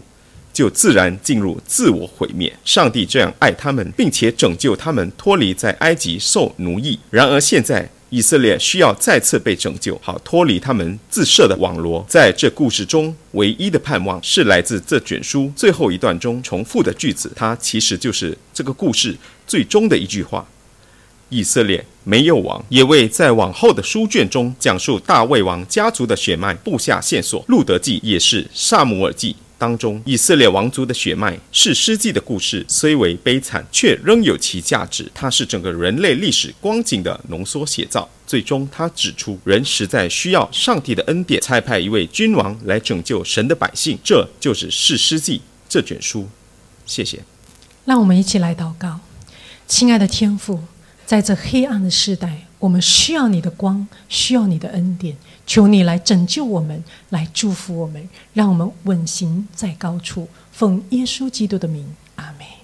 [0.50, 2.50] 就自然进入自我毁灭。
[2.64, 6.98] 上帝这样爱他们，并且拯救他们脱离在埃及受奴役。
[7.10, 12.02] 然而现在以色列需要再次被拯救，好脱离他们自设的网罗。
[12.08, 19.14] 在这故事中，唯一的盼望是来自这卷书最后一段中重复的句子，它其实就是这个故事
[19.46, 20.48] 最终的一句话：
[21.28, 27.44] 以色列没有王，也为在往后的书卷中讲述大卫王家族的血脉布下线索。
[27.48, 29.36] 路德记也是萨姆尔记。
[29.58, 35.10] 当中，以色列王族的血脉是诗记的故事，虽为悲惨，却仍有其价值。
[35.12, 38.08] 它是整个人类历史光景的浓缩写照。
[38.24, 43.98] 最终，他指出，人实在需要上帝的恩典，差派一位君王来拯救神的百姓。
[44.04, 46.28] 这就是士诗记这卷书。
[46.86, 47.18] 谢谢。
[47.84, 49.00] 让我们一起来祷告，
[49.66, 50.60] 亲爱的天父，
[51.08, 55.16] 在这黑暗的时代，我们需要你的光，需要你的恩典。
[55.46, 60.28] 求你来拯救我们，来祝福我们，让我们稳行在高处。
[60.52, 61.86] 奉耶稣基督的名，
[62.16, 62.57] 阿门。